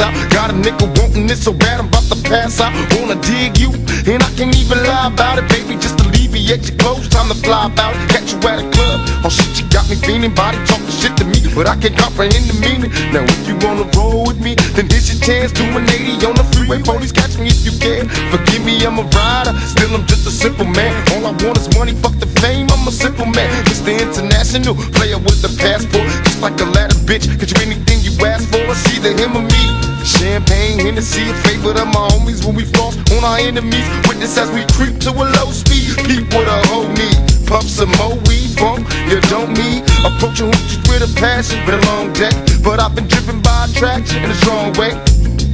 Out. 0.00 0.14
Got 0.30 0.50
a 0.50 0.54
nigga 0.54 0.86
wanting 0.98 1.26
this 1.26 1.44
so 1.44 1.52
bad, 1.52 1.80
I'm 1.80 1.88
about 1.88 2.04
to 2.04 2.16
pass 2.22 2.60
out. 2.60 2.72
Wanna 2.98 3.20
dig 3.20 3.58
you, 3.58 3.70
and 4.12 4.22
I 4.22 4.30
can't 4.36 4.54
even 4.56 4.82
lie 4.84 5.08
about 5.08 5.38
it, 5.38 5.48
baby. 5.48 5.74
Just 5.80 5.98
alleviate 6.38 6.68
your 6.68 6.78
clothes, 6.78 7.08
time 7.08 7.28
to 7.28 7.34
fly 7.34 7.66
about. 7.66 7.94
Catch 8.08 8.32
you 8.32 8.38
at 8.48 8.62
a 8.62 8.66
club. 8.70 9.00
Oh 9.24 9.30
shit, 9.30 9.58
you 9.58 9.68
got 9.70 9.88
me 9.90 9.96
feeling, 9.96 10.34
body 10.34 10.58
talking 10.66 10.86
shit 10.94 11.16
to 11.18 11.24
me, 11.24 11.42
but 11.54 11.66
I 11.66 11.74
can't 11.76 11.96
comprehend 11.98 12.46
the 12.46 12.56
meaning. 12.62 12.90
Now 13.12 13.26
if 13.26 13.46
you 13.46 13.58
wanna 13.58 13.90
roll 13.98 14.26
with 14.26 14.40
me, 14.40 14.54
then 14.74 14.86
this 14.88 15.10
your 15.10 15.20
chance. 15.20 15.52
Do 15.52 15.64
an 15.64 15.84
80 15.90 16.26
on 16.26 16.34
the 16.38 16.46
freeway, 16.54 16.82
police 16.82 17.12
catch 17.12 17.38
me 17.38 17.48
if 17.48 17.66
you 17.66 17.74
can. 17.78 18.08
Forgive 18.30 18.64
me, 18.64 18.78
I'm 18.86 18.98
a 18.98 19.02
rider, 19.02 19.52
still 19.66 19.90
I'm 19.94 20.06
just 20.06 20.26
a 20.26 20.30
simple 20.30 20.66
man. 20.66 20.94
All 21.14 21.26
I 21.26 21.32
want 21.42 21.58
is 21.58 21.68
money, 21.76 21.94
fuck 21.94 22.14
the 22.18 22.30
fame. 22.40 22.68
I'm 22.70 22.86
a 22.86 22.92
simple 22.92 23.26
man, 23.26 23.50
Mr. 23.66 23.90
International 23.98 24.74
player 24.94 25.18
with 25.18 25.42
the 25.42 25.50
passport, 25.58 26.06
just 26.24 26.40
like 26.40 26.58
a 26.60 26.66
ladder, 26.70 26.98
bitch. 27.02 27.26
Cause 27.38 27.50
you 27.50 27.58
anything 27.66 28.00
you 28.06 28.14
ask 28.24 28.46
for, 28.50 28.62
it's 28.62 28.86
either 28.94 29.12
him 29.12 29.36
or 29.36 29.42
me. 29.42 29.97
Champagne, 30.04 30.78
Hennessy, 30.78 31.30
a 31.30 31.34
favorite 31.46 31.78
of 31.78 31.88
my 31.88 32.08
homies 32.12 32.44
when 32.44 32.54
we 32.54 32.64
floss 32.64 32.96
on 33.12 33.24
our 33.24 33.38
enemies. 33.38 33.86
Witness 34.06 34.36
as 34.38 34.50
we 34.50 34.64
creep 34.74 34.98
to 35.06 35.10
a 35.10 35.24
low 35.38 35.50
speed. 35.50 35.96
Peep 36.06 36.26
with 36.34 36.48
a 36.48 36.58
whole 36.68 36.88
need. 36.88 37.18
Puff 37.46 37.64
some 37.64 37.90
more 37.96 38.16
weed, 38.28 38.52
bump, 38.56 38.84
you 39.08 39.20
don't 39.32 39.52
need. 39.56 39.82
Approaching 40.04 40.50
hoochies 40.50 40.82
with 40.88 41.02
a 41.02 41.10
passion, 41.18 41.58
been 41.66 41.80
a 41.80 41.86
long 41.86 42.12
day. 42.12 42.32
But 42.62 42.80
I've 42.80 42.94
been 42.94 43.08
driven 43.08 43.40
by 43.40 43.66
attraction 43.66 44.22
in 44.22 44.30
a 44.30 44.38
strong 44.42 44.72
way. 44.74 44.92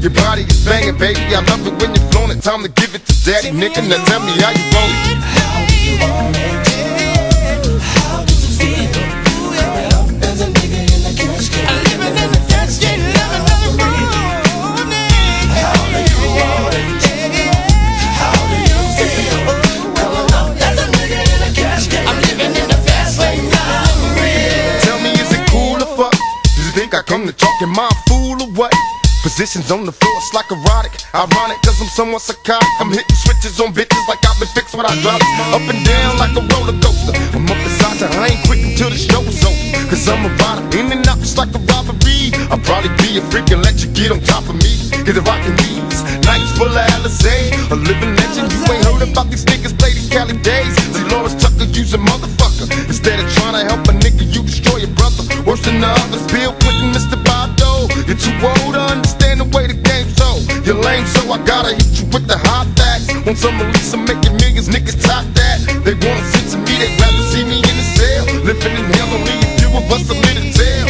Your 0.04 0.12
body 0.12 0.42
is 0.42 0.64
banging, 0.66 0.98
baby. 0.98 1.20
I 1.32 1.40
love 1.48 1.66
it 1.66 1.74
when 1.80 1.94
you're 1.94 2.08
flown 2.10 2.30
it. 2.30 2.42
Time 2.42 2.62
to 2.62 2.68
give 2.68 2.94
it 2.94 3.06
to 3.06 3.14
daddy, 3.24 3.50
nigga. 3.50 3.80
Now 3.88 4.04
tell 4.04 4.20
me 4.20 4.32
how 4.42 4.50
you 4.52 4.66
want 4.74 4.92
it. 5.08 5.18
How 5.38 5.64
you 5.84 6.60
it? 6.60 6.63
I 27.54 27.61
to 27.61 27.62
talk 27.62 27.62
and 27.62 27.76
my 27.76 27.90
fool 28.08 28.42
or 28.42 28.50
what? 28.56 28.75
Positions 29.23 29.70
on 29.70 29.87
the 29.87 29.92
floor, 29.92 30.12
it's 30.18 30.34
like 30.34 30.50
erotic. 30.50 31.00
Ironic, 31.14 31.56
cause 31.64 31.80
I'm 31.80 31.88
somewhat 31.88 32.20
psychotic. 32.20 32.68
I'm 32.80 32.90
hitting 32.90 33.16
switches 33.16 33.61
on 33.61 33.73
bitches 33.73 34.04
like 34.08 34.20
I've 34.26 34.38
been 34.38 34.49
fixed 34.52 34.75
when 34.75 34.84
I 34.84 34.92
drop 35.00 35.16
it. 35.16 35.28
Up 35.54 35.64
and 35.64 35.80
down 35.87 36.18
like 36.18 36.37
a 36.37 36.44
roller 36.44 36.76
coaster. 36.82 37.16
I'm 37.32 37.46
up 37.49 37.56
beside 37.64 38.00
you, 38.00 38.08
I 38.20 38.37
ain't 38.37 38.42
quit 38.46 38.61
until 38.61 38.90
the 38.90 38.99
show's 38.99 39.40
over. 39.44 39.88
Cause 39.88 40.04
I'm 40.08 40.26
a 40.26 40.30
rider, 40.44 40.66
in 40.76 40.92
and 40.92 41.06
out 41.08 41.18
just 41.18 41.38
like 41.38 41.54
a 41.54 41.62
robbery. 41.73 42.37
I'll 42.52 42.61
probably 42.61 42.92
be 43.00 43.16
a 43.16 43.23
freak 43.32 43.49
and 43.49 43.62
let 43.64 43.80
you 43.80 43.88
get 43.96 44.12
on 44.12 44.20
top 44.20 44.44
of 44.44 44.56
me. 44.61 44.73
Get 45.06 45.16
the 45.16 45.25
rockin' 45.25 45.56
knees, 45.56 46.04
nights 46.28 46.52
full 46.58 46.68
of 46.68 46.84
Alizé. 46.92 47.54
A 47.73 47.76
living 47.80 48.12
legend, 48.18 48.52
you 48.52 48.61
ain't 48.68 48.84
heard 48.84 49.08
about 49.08 49.30
these 49.32 49.44
niggas 49.49 49.73
play 49.78 49.96
these 49.96 50.11
Cali 50.12 50.37
days. 50.44 50.75
See, 50.76 51.00
Delores 51.00 51.34
Tucker, 51.40 51.64
use 51.73 51.94
a 51.94 52.00
motherfucker. 52.00 52.68
Instead 52.88 53.25
of 53.25 53.26
trying 53.40 53.56
to 53.56 53.64
help 53.64 53.88
a 53.88 53.94
nigga, 53.96 54.28
you 54.28 54.42
destroy 54.44 54.84
your 54.84 54.92
brother. 54.96 55.25
Worse 55.49 55.64
than 55.64 55.80
the 55.80 55.88
others, 55.88 56.25
You're 60.64 60.80
lame, 60.80 61.04
so 61.04 61.30
I 61.30 61.37
gotta 61.44 61.75
hit 61.76 62.00
you 62.00 62.06
with 62.09 62.26
the 62.26 62.38
hot 62.49 62.64
facts. 62.73 63.12
Want 63.26 63.37
some 63.37 63.61
release, 63.61 63.92
I'm 63.92 64.04
making 64.09 64.33
millions, 64.40 64.68
niggas 64.68 64.97
top 64.97 65.25
that. 65.37 65.61
They 65.85 65.92
wanna 65.92 66.25
sit 66.33 66.49
to 66.52 66.59
me, 66.64 66.80
they'd 66.80 66.97
rather 66.97 67.23
see 67.28 67.44
me 67.44 67.61
in 67.61 67.75
the 67.76 67.87
cell. 67.97 68.25
Living 68.49 68.73
in 68.73 68.85
hell, 68.97 69.12
only 69.12 69.37
a 69.44 69.49
few 69.61 69.68
of 69.76 69.85
us 69.92 70.09
are 70.09 70.16
lit 70.25 70.40
in 70.40 70.49
jail. 70.56 70.88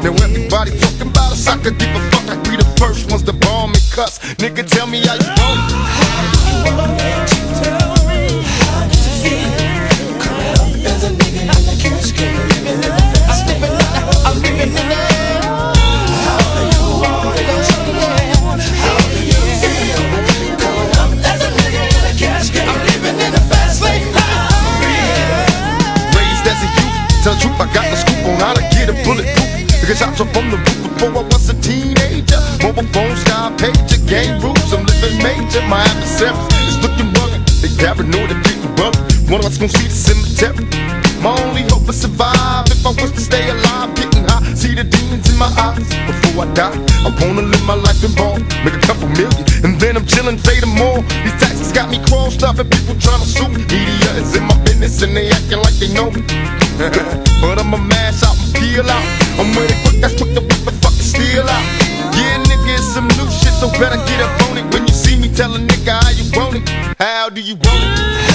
Now 0.00 0.16
everybody 0.16 0.72
talking 0.80 1.08
about 1.12 1.32
us, 1.32 1.46
I 1.46 1.58
could 1.58 1.76
give 1.76 1.92
a 1.92 2.00
fuck. 2.08 2.24
I 2.32 2.40
be 2.48 2.56
the 2.56 2.64
first 2.80 3.10
ones 3.10 3.22
to 3.24 3.34
bomb 3.34 3.76
and 3.76 3.84
cuss. 3.92 4.18
Nigga, 4.40 4.64
tell 4.64 4.86
me 4.86 5.04
how 5.04 5.12
you 5.12 5.28
want 5.36 6.03
Shots 30.04 30.20
up 30.20 30.28
from 30.36 30.50
the 30.52 30.60
roof 30.60 30.80
before 30.84 31.16
I 31.16 31.24
was 31.32 31.48
a 31.48 31.56
teenager. 31.64 32.36
Mobile 32.60 32.84
phone, 32.92 33.16
sky 33.24 33.48
pager, 33.56 33.96
game 34.04 34.36
rules. 34.44 34.68
I'm 34.68 34.84
living 34.84 35.16
major. 35.24 35.64
My 35.64 35.80
adversaries 35.80 36.36
is 36.68 36.76
looking 36.84 37.08
rugged. 37.16 37.40
They 37.64 37.72
paranoid 37.80 38.28
and 38.28 38.44
getting 38.44 38.68
bugged. 38.76 39.00
One 39.32 39.40
of 39.40 39.48
us 39.48 39.56
gonna 39.56 39.72
see 39.72 39.88
the 39.88 39.96
cemetery. 39.96 40.68
My 41.24 41.32
only 41.40 41.64
hope 41.72 41.88
is 41.88 42.04
survive. 42.04 42.68
If 42.68 42.84
I 42.84 42.92
was 43.00 43.16
to 43.16 43.20
stay 43.20 43.48
alive, 43.48 43.96
getting 43.96 44.28
high, 44.28 44.44
see 44.52 44.76
the 44.76 44.84
demons 44.84 45.24
in 45.24 45.40
my 45.40 45.48
eyes. 45.56 45.88
Before 46.04 46.44
I 46.44 46.52
die, 46.52 46.76
I 47.00 47.10
wanna 47.24 47.48
live 47.48 47.64
my 47.64 47.72
life 47.80 48.04
in 48.04 48.12
ball, 48.12 48.36
make 48.60 48.76
a 48.76 48.84
couple 48.84 49.08
million, 49.16 49.40
and 49.64 49.80
then 49.80 49.96
I'm 49.96 50.04
chillin', 50.04 50.36
fade 50.36 50.68
all. 50.84 51.00
These 51.24 51.40
taxes 51.40 51.72
got 51.72 51.88
me 51.88 51.96
crossed 52.12 52.44
up, 52.44 52.60
and 52.60 52.68
people 52.68 52.92
tryna 53.00 53.24
sue 53.24 53.48
me. 53.48 53.64
Media 53.72 54.20
is 54.20 54.36
in 54.36 54.44
my 54.44 54.56
business, 54.68 55.00
and 55.00 55.16
they 55.16 55.32
acting 55.32 55.64
like 55.64 55.80
they 55.80 55.88
know 55.96 56.12
me. 56.12 56.20
but 57.40 57.58
I'ma 57.60 57.76
mash 57.76 58.22
out 58.24 58.36
and 58.36 58.54
peel 58.54 58.88
out. 58.90 59.04
I'm 59.38 59.54
with 59.54 59.70
it 59.70 59.78
quick, 59.86 60.00
that's 60.00 60.14
quick 60.18 60.34
to 60.34 60.40
whip 60.40 60.66
and 60.66 60.82
fucking 60.82 61.06
steal 61.06 61.46
out. 61.46 61.64
Yeah, 62.18 62.42
nigga, 62.42 62.74
it's 62.74 62.92
some 62.92 63.06
new 63.14 63.30
shit, 63.30 63.54
so 63.54 63.70
better 63.78 63.98
get 64.10 64.20
up 64.20 64.50
on 64.50 64.58
it. 64.58 64.66
When 64.74 64.82
you 64.82 64.94
see 64.94 65.16
me, 65.16 65.28
tell 65.28 65.54
a 65.54 65.58
nigga 65.58 66.02
how 66.02 66.10
you 66.10 66.26
want 66.34 66.56
it. 66.56 66.68
How 66.98 67.28
do 67.28 67.40
you 67.40 67.54
want 67.54 67.82
it? 67.84 68.33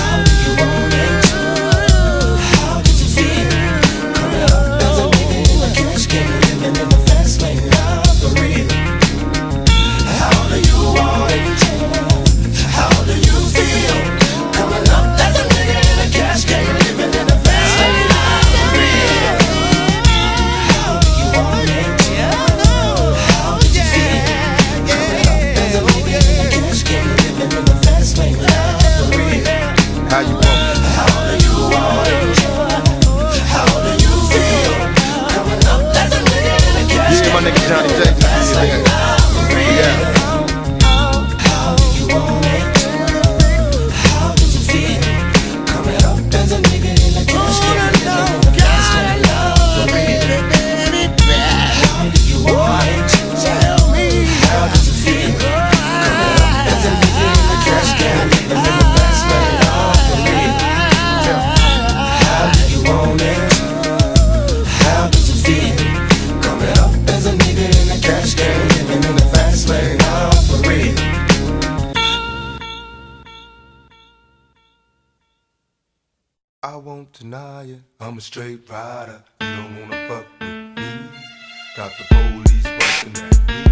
Rider. 78.70 79.22
You 79.42 79.56
don't 79.56 79.82
wanna 79.82 80.08
fuck 80.08 80.26
with 80.40 80.50
me. 80.78 81.10
Got 81.76 81.92
the 81.98 82.04
police 82.10 82.64
busting 82.64 83.18
at 83.18 83.38
me, 83.48 83.64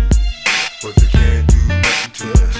but 0.81 0.95
they 0.95 1.07
can't 1.07 1.47
do 1.47 1.67
nothing 1.67 2.11
to 2.13 2.27
the 2.39 2.56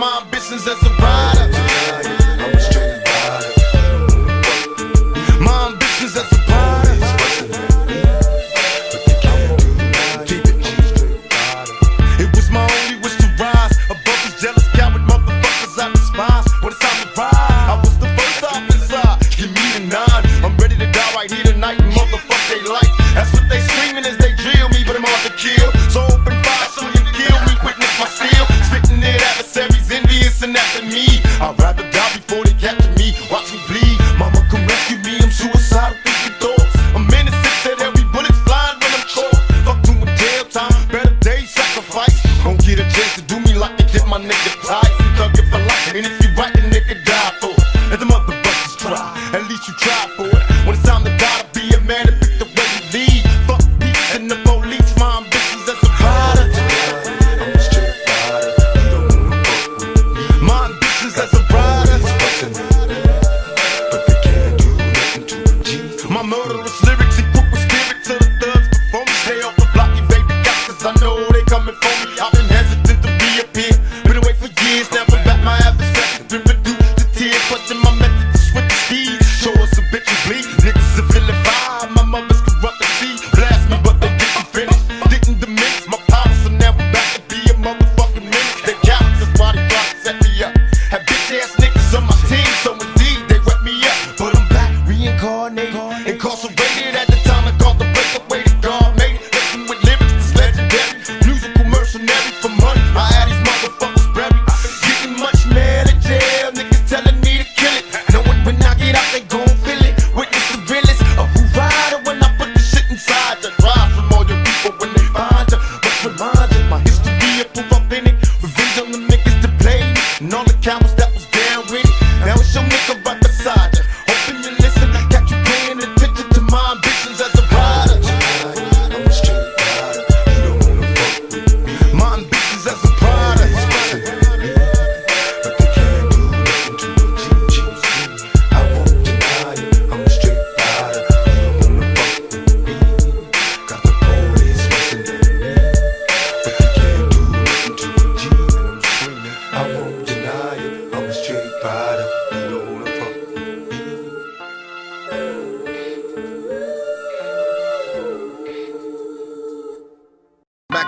My 0.00 0.24
business 0.30 0.66
as 0.66 0.82
a 0.82 0.88
prize. 0.96 1.29
you 49.68 49.74
try. 49.74 49.99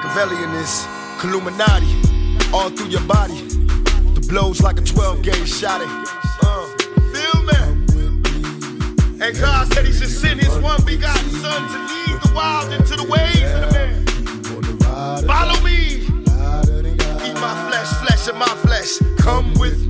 Machiavellianist, 0.02 0.88
Illuminati, 1.22 1.86
all 2.52 2.70
through 2.70 2.88
your 2.88 3.02
body. 3.02 3.40
The 4.14 4.26
blows 4.28 4.60
like 4.60 4.78
a 4.78 4.82
12 4.82 5.22
gauge 5.22 5.48
shot. 5.48 5.80
Uh, 6.42 6.66
feel 7.14 7.42
me? 7.44 9.24
And 9.24 9.38
God 9.38 9.72
said 9.72 9.86
He 9.86 9.92
should 9.92 10.10
send 10.10 10.40
His 10.40 10.58
one 10.58 10.84
begotten 10.84 11.30
Son 11.30 11.62
to 11.70 11.78
lead 11.78 12.20
the 12.20 12.32
wild 12.34 12.72
into 12.72 12.96
the 12.96 13.04
ways 13.04 13.42
of 13.52 13.60
the 13.60 13.70
man. 13.72 15.24
Follow 15.24 15.60
me. 15.62 16.02
Eat 17.24 17.34
my 17.34 17.70
flesh, 17.70 17.88
flesh 18.02 18.26
of 18.26 18.36
my 18.36 18.54
flesh. 18.66 18.98
Come 19.18 19.54
with 19.54 19.81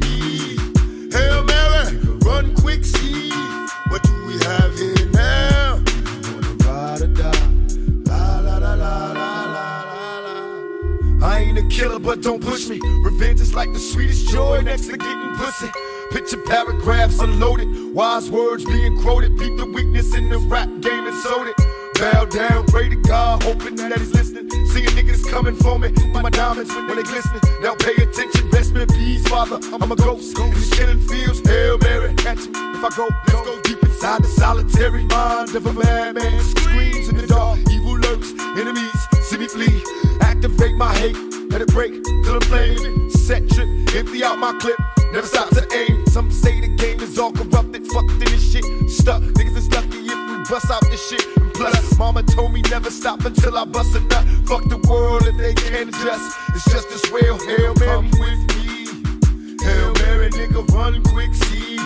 killer, 11.83 11.99
but 11.99 12.23
don't 12.23 12.42
push 12.42 12.68
me. 12.68 12.79
Revenge 13.03 13.40
is 13.40 13.55
like 13.55 13.73
the 13.73 13.79
sweetest 13.79 14.29
joy 14.29 14.61
next 14.61 14.87
to 14.87 14.97
getting 14.97 15.35
pussy. 15.35 15.71
Picture 16.12 16.37
paragraphs 16.37 17.18
unloaded, 17.18 17.68
wise 17.95 18.31
words 18.31 18.64
being 18.64 19.01
quoted. 19.03 19.37
Beat 19.37 19.57
the 19.57 19.66
weakness 19.66 20.14
in 20.14 20.29
the 20.29 20.38
rap 20.38 20.68
game 20.81 21.07
and 21.07 21.16
sold 21.16 21.49
it. 21.49 21.57
Bow 21.99 22.25
down, 22.27 22.66
pray 22.66 22.88
to 22.88 22.97
God, 22.97 23.42
hoping 23.42 23.75
that 23.77 23.99
he's 23.99 24.12
listening. 24.14 24.49
Seeing 24.73 24.95
niggas 24.99 25.29
coming 25.29 25.57
for 25.57 25.79
me, 25.79 25.90
my 26.12 26.31
diamonds 26.31 26.73
when 26.75 26.97
they 26.97 27.03
glistening. 27.03 27.42
Now 27.61 27.75
pay 27.75 27.95
attention, 27.95 28.51
best 28.51 28.73
man, 28.73 28.87
please, 28.87 29.27
father. 29.29 29.59
I'm 29.73 29.90
a 29.90 29.97
ghost, 29.97 30.37
ghost. 30.37 30.55
These 30.55 30.71
killing 30.75 31.01
fields, 31.01 31.40
Hail 31.49 31.79
Mary, 31.79 32.14
catch 32.14 32.47
me 32.47 32.61
if 32.77 32.85
I 32.85 32.90
go. 32.97 33.09
Let's 33.27 33.42
go 33.49 33.61
deep 33.62 33.83
inside 33.83 34.23
the 34.23 34.29
solitary 34.29 35.05
mind 35.05 35.55
of 35.57 35.66
a 35.66 35.73
madman. 35.73 36.40
Screams 36.42 37.09
in 37.09 37.16
the 37.16 37.27
dark, 37.27 37.59
evil 37.71 37.99
lurks, 37.99 38.31
enemies 38.57 39.03
see 39.33 39.38
me 39.38 39.49
flee. 39.49 39.83
Activate 40.21 40.77
my 40.77 40.95
hate, 40.95 41.16
let 41.53 41.61
it 41.61 41.69
break 41.69 41.93
till 42.25 42.38
the 42.38 42.45
flame. 42.47 43.11
Set 43.11 43.49
trip, 43.51 43.69
empty 43.95 44.25
out 44.25 44.38
my 44.38 44.53
clip, 44.59 44.79
never 45.12 45.27
stop 45.27 45.51
to 45.51 45.62
aim. 45.73 46.05
Some 46.07 46.31
say 46.31 46.61
the 46.61 46.69
game 46.69 47.01
is 47.01 47.19
all 47.19 47.31
corrupted, 47.31 47.87
fucked 47.88 48.11
in 48.12 48.21
this 48.21 48.53
shit. 48.53 48.65
Stuck, 48.88 49.23
niggas 49.37 49.57
is 49.57 49.71
lucky 49.71 49.99
if 49.99 50.19
we 50.31 50.37
bust 50.49 50.71
out 50.71 50.83
this 50.91 51.07
shit. 51.09 51.25
And 51.37 51.53
plus, 51.53 51.99
mama 51.99 52.23
told 52.23 52.53
me 52.53 52.62
never 52.62 52.91
stop 52.91 53.25
until 53.25 53.57
I 53.59 53.65
bust 53.67 53.95
a 53.95 54.01
nut. 54.01 54.27
Fuck 54.47 54.65
the 54.69 54.79
world 54.88 55.27
if 55.27 55.37
they 55.37 55.55
can't 55.55 55.91
adjust. 55.91 56.37
It's 56.55 56.65
just 56.73 56.88
this 56.88 57.05
real 57.12 57.38
hell, 57.47 57.75
man. 57.75 58.11
Come 58.11 58.11
with 58.19 58.41
me. 58.57 59.57
Hell, 59.62 59.93
Mary, 60.01 60.31
nigga, 60.31 60.67
run 60.73 61.03
quick, 61.05 61.35
see 61.35 61.77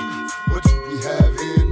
what 0.48 0.64
you 0.70 0.78
be 0.88 1.02
having. 1.02 1.65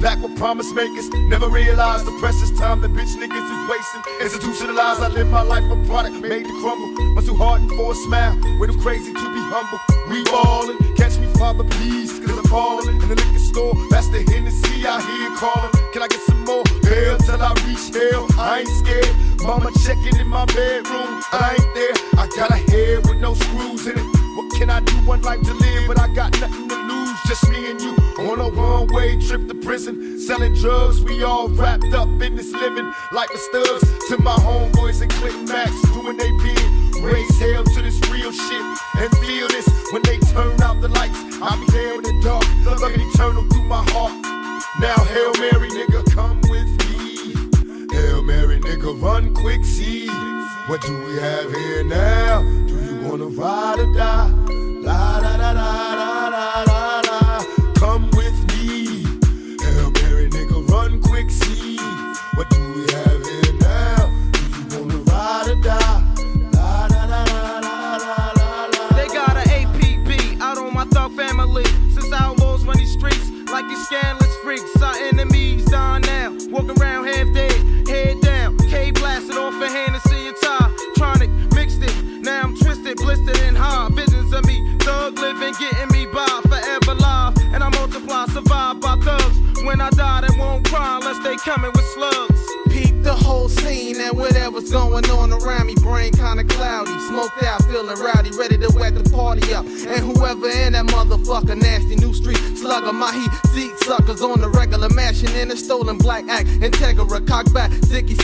Packed 0.00 0.22
with 0.22 0.36
promise 0.36 0.72
makers. 0.72 1.08
Never 1.28 1.48
realized 1.48 2.06
the 2.06 2.16
precious 2.18 2.50
time 2.58 2.80
the 2.80 2.88
bitch 2.88 3.14
niggas 3.16 3.48
is 3.54 3.62
wasting. 3.70 4.02
Institutionalized, 4.20 5.02
I 5.02 5.08
live 5.08 5.28
my 5.28 5.42
life 5.42 5.64
a 5.70 5.76
product 5.86 6.16
made 6.16 6.44
to 6.44 6.60
crumble. 6.60 6.88
Must 7.14 7.26
too 7.26 7.34
hardened 7.34 7.70
for 7.72 7.92
a 7.92 7.94
smile. 7.94 8.34
Way 8.58 8.68
too 8.68 8.78
crazy 8.80 9.12
to 9.12 9.26
be 9.34 9.42
humble. 9.52 9.80
We 10.10 10.22
ballin', 10.24 10.78
catch 10.96 11.18
me, 11.18 11.26
Father, 11.38 11.64
please, 11.64 12.18
cause 12.20 12.36
I'm 12.38 12.44
falling. 12.44 13.00
In 13.02 13.08
the 13.08 13.16
liquor 13.16 13.38
store, 13.38 13.74
that's 13.90 14.08
the 14.08 14.22
Hennessy 14.30 14.86
I 14.86 15.00
hear 15.00 15.30
calling. 15.36 15.72
Can 15.92 16.02
I 16.02 16.08
get 16.08 16.20
some 16.20 16.44
more? 16.44 16.64
Hell 16.84 17.18
till 17.18 17.42
I 17.42 17.52
reach 17.66 17.86
hell. 17.94 18.26
I 18.38 18.60
ain't 18.60 18.68
scared. 18.68 19.14
Mama 19.40 19.70
checking 19.84 20.16
in 20.20 20.28
my 20.28 20.44
bedroom. 20.46 21.22
I 21.32 21.56
ain't 21.58 21.74
there. 21.74 21.94
I 22.22 22.28
got 22.36 22.50
a 22.50 22.60
head 22.70 23.06
with 23.06 23.18
no 23.18 23.34
screws 23.34 23.86
in 23.86 23.98
it. 23.98 24.06
What 24.36 24.52
can 24.58 24.70
I 24.70 24.80
do? 24.80 24.94
One 25.06 25.22
life 25.22 25.42
to 25.42 25.54
live, 25.54 25.86
but 25.86 25.98
I 25.98 26.12
got 26.14 26.38
nothing 26.40 26.68
to 26.68 26.76
lose. 26.76 27.05
Just 27.26 27.48
me 27.50 27.70
and 27.72 27.80
you 27.80 27.90
on 28.30 28.38
a 28.38 28.48
one 28.48 28.86
way 28.94 29.20
trip 29.20 29.48
to 29.48 29.54
prison. 29.54 30.20
Selling 30.20 30.54
drugs, 30.54 31.02
we 31.02 31.24
all 31.24 31.48
wrapped 31.48 31.92
up 31.92 32.08
in 32.22 32.36
this 32.36 32.52
living 32.52 32.92
like 33.10 33.28
the 33.30 33.38
studs. 33.38 33.82
To 34.08 34.22
my 34.22 34.36
homeboys 34.46 35.02
and 35.02 35.10
Click 35.10 35.34
Max 35.48 35.72
doing 35.92 36.16
they 36.16 36.30
bid. 36.42 37.02
Raise 37.02 37.38
hell 37.40 37.64
to 37.64 37.82
this 37.82 37.98
real 38.10 38.30
shit 38.30 38.62
and 38.98 39.10
feel 39.18 39.48
this 39.48 39.68
when 39.92 40.02
they 40.02 40.18
turn 40.18 40.62
out 40.62 40.80
the 40.80 40.88
lights. 40.88 41.18
I'll 41.42 41.58
be 41.58 41.66
there 41.72 41.94
in 41.94 42.02
the 42.02 42.20
dark, 42.22 42.44
looking 42.64 43.00
eternal 43.10 43.42
through 43.48 43.64
my 43.64 43.84
heart. 43.90 44.12
Now, 44.80 44.94
Hail 45.04 45.32
Mary, 45.40 45.68
nigga, 45.70 46.08
come 46.14 46.40
with 46.42 46.70
me. 46.86 47.34
Hail 47.90 48.22
Mary, 48.22 48.60
nigga, 48.60 49.02
run 49.02 49.34
quick, 49.34 49.64
see. 49.64 50.06
What 50.68 50.80
do 50.82 50.96
we 51.04 51.16
have 51.16 51.52
here 51.52 51.84
now? 51.84 52.42
Do 52.42 52.74
you 52.84 53.08
wanna 53.08 53.26
ride 53.26 53.80
or 53.80 53.92
die? 53.94 54.30
La 54.80 55.20
da 55.20 55.36
da 55.36 55.52
da 55.54 55.96
da 55.96 56.30
da. 56.30 56.65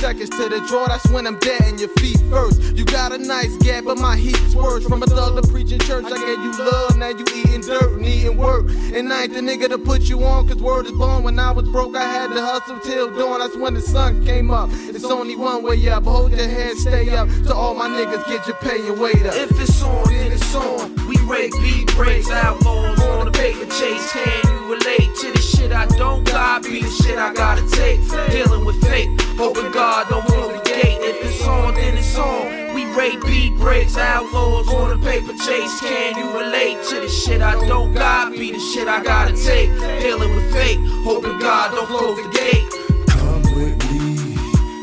Seconds 0.02 0.30
to 0.30 0.48
the 0.48 0.58
draw. 0.66 0.88
That's 0.88 1.08
when 1.10 1.28
I'm 1.28 1.38
dead 1.38 1.62
in 1.68 1.78
your 1.78 1.88
feet 2.00 2.18
first. 2.28 2.60
You 2.74 2.84
got 2.84 3.12
a 3.12 3.18
nice 3.18 3.56
gap, 3.58 3.84
but 3.84 3.98
my 3.98 4.16
heat's 4.16 4.52
worse. 4.52 4.84
From 4.84 5.00
a 5.00 5.06
thug 5.06 5.40
to 5.40 5.48
preaching 5.48 5.78
church, 5.78 6.06
I 6.06 6.18
gave 6.18 6.40
you 6.42 6.52
love, 6.58 6.96
now 6.96 7.10
you 7.10 7.24
eating 7.36 7.60
dirt, 7.60 8.00
needing 8.00 8.36
work. 8.36 8.68
And 8.68 9.12
I 9.12 9.22
ain't 9.22 9.32
the 9.32 9.38
nigga 9.38 9.68
to 9.68 9.78
put 9.78 10.02
you 10.02 10.24
on, 10.24 10.48
cause 10.48 10.56
word 10.56 10.86
is 10.86 10.92
born. 10.92 11.22
When 11.22 11.38
I 11.38 11.52
was 11.52 11.68
broke, 11.68 11.94
I 11.94 12.02
had 12.02 12.34
to 12.34 12.40
hustle 12.44 12.80
till 12.80 13.16
dawn. 13.16 13.38
That's 13.38 13.56
when 13.56 13.74
the 13.74 13.80
sun 13.80 14.26
came 14.26 14.50
up. 14.50 14.70
It's 14.72 15.04
only 15.04 15.36
one 15.36 15.62
way 15.62 15.88
up. 15.88 16.02
Hold 16.02 16.32
your 16.32 16.48
head, 16.48 16.76
stay 16.78 17.08
up. 17.10 17.28
To 17.46 17.54
all 17.54 17.76
my 17.76 17.88
niggas, 17.88 18.26
get 18.26 18.44
your 18.48 18.56
pay 18.56 18.84
and 18.88 19.00
wait 19.00 19.24
up. 19.24 19.36
If 19.36 19.52
it's 19.60 19.80
on, 19.84 20.08
then 20.08 20.32
it's 20.32 20.54
on. 20.56 21.06
We 21.06 21.16
rake 21.30 21.52
beat 21.62 21.86
breaks, 21.94 22.28
outlaws 22.28 23.00
on 23.02 23.26
the 23.26 23.30
paper 23.30 23.66
chase. 23.66 24.61
Relate 24.72 25.14
to 25.20 25.30
the 25.30 25.40
shit 25.40 25.70
I 25.72 25.86
don't 25.98 26.24
got? 26.24 26.62
Be 26.62 26.80
the 26.80 26.90
shit 26.90 27.18
I 27.18 27.32
gotta 27.32 27.68
take. 27.68 28.00
Dealing 28.30 28.64
with 28.64 28.80
fate, 28.82 29.20
hoping 29.36 29.70
God 29.70 30.08
don't 30.08 30.24
close 30.24 30.52
the 30.56 30.62
gate. 30.64 30.98
If 31.00 31.24
it's 31.24 31.46
on, 31.46 31.74
then 31.74 31.96
it's 31.98 32.16
on. 32.16 32.74
We 32.74 32.86
rate 32.94 33.20
beat 33.22 33.54
breaks, 33.58 33.96
outlaws 33.98 34.68
on 34.68 34.88
the 34.88 34.98
paper 35.04 35.34
chase. 35.44 35.80
Can 35.80 36.16
you 36.16 36.32
relate 36.38 36.82
to 36.88 37.00
the 37.00 37.08
shit 37.08 37.42
I 37.42 37.54
don't 37.66 37.92
got? 37.92 38.32
Be 38.32 38.52
the 38.52 38.60
shit 38.60 38.88
I 38.88 39.02
gotta 39.02 39.34
take. 39.36 39.68
Dealing 40.00 40.34
with 40.34 40.52
fate, 40.52 40.78
hoping 41.04 41.38
God 41.38 41.72
don't 41.72 41.86
close 41.86 42.16
the 42.16 42.30
gate. 42.30 42.68
Come 43.08 43.42
with 43.54 43.76
me. 43.90 44.00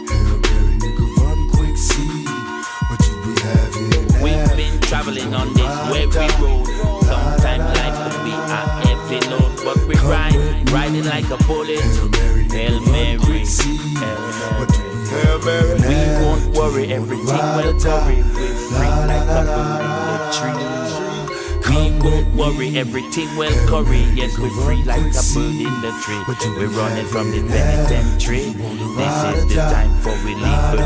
Hail 0.06 0.38
Mary, 0.45 0.78
nigga, 0.84 1.06
run 1.17 1.39
quick, 1.49 1.78
see 1.78 2.25
what 2.89 3.02
you 3.08 3.15
be 3.25 3.34
having. 3.41 4.21
We've 4.21 4.56
been 4.56 4.80
traveling 4.82 5.34
on 5.34 5.54
this 5.54 5.73
weary 5.89 6.30
road. 6.41 6.67
Sometimes 7.10 7.65
life 7.80 7.97
could 8.04 8.23
be 8.23 8.34
a 8.38 8.62
heavy 8.86 9.19
load, 9.32 9.48
but 10.03 10.71
riding 10.71 11.05
like 11.05 11.29
a 11.29 11.38
bullet. 11.45 11.79
Hail 12.51 12.79
Mary, 12.91 13.45
Hail 13.45 14.23
Hail 15.09 15.39
Mary. 15.45 15.77
We 15.88 15.95
won't 16.25 16.45
worry, 16.55 16.85
everything 16.91 17.27
will 17.27 17.79
curry. 17.79 18.23
We're 18.35 18.55
free 18.69 18.93
like 19.07 19.27
a 19.27 19.43
bird 19.45 19.81
in 19.85 20.03
the 20.09 20.17
tree. 20.38 20.69
We 21.69 21.75
won't 21.99 22.27
worry, 22.35 22.77
everything 22.77 23.29
will 23.38 23.57
curry. 23.67 24.03
Yes, 24.15 24.38
we're 24.38 24.49
free 24.65 24.83
like 24.83 25.01
a 25.01 25.23
bird 25.33 25.55
in 25.67 25.81
the 25.81 25.91
tree. 26.03 26.21
We're 26.57 26.67
running 26.67 27.05
from 27.05 27.31
the 27.31 27.41
penitentiary. 27.47 28.53
This 28.97 29.15
is 29.35 29.47
the 29.47 29.55
time 29.55 29.93
for 30.01 30.15
we 30.25 30.35
liberty. 30.35 30.83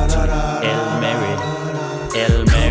Hail 0.65 0.85
Mary, 1.01 1.33
Hail 2.13 2.45
Mary. 2.45 2.62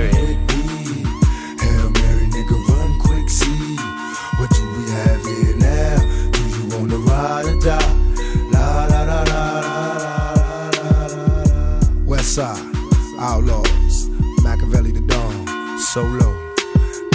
Solo, 15.93 16.33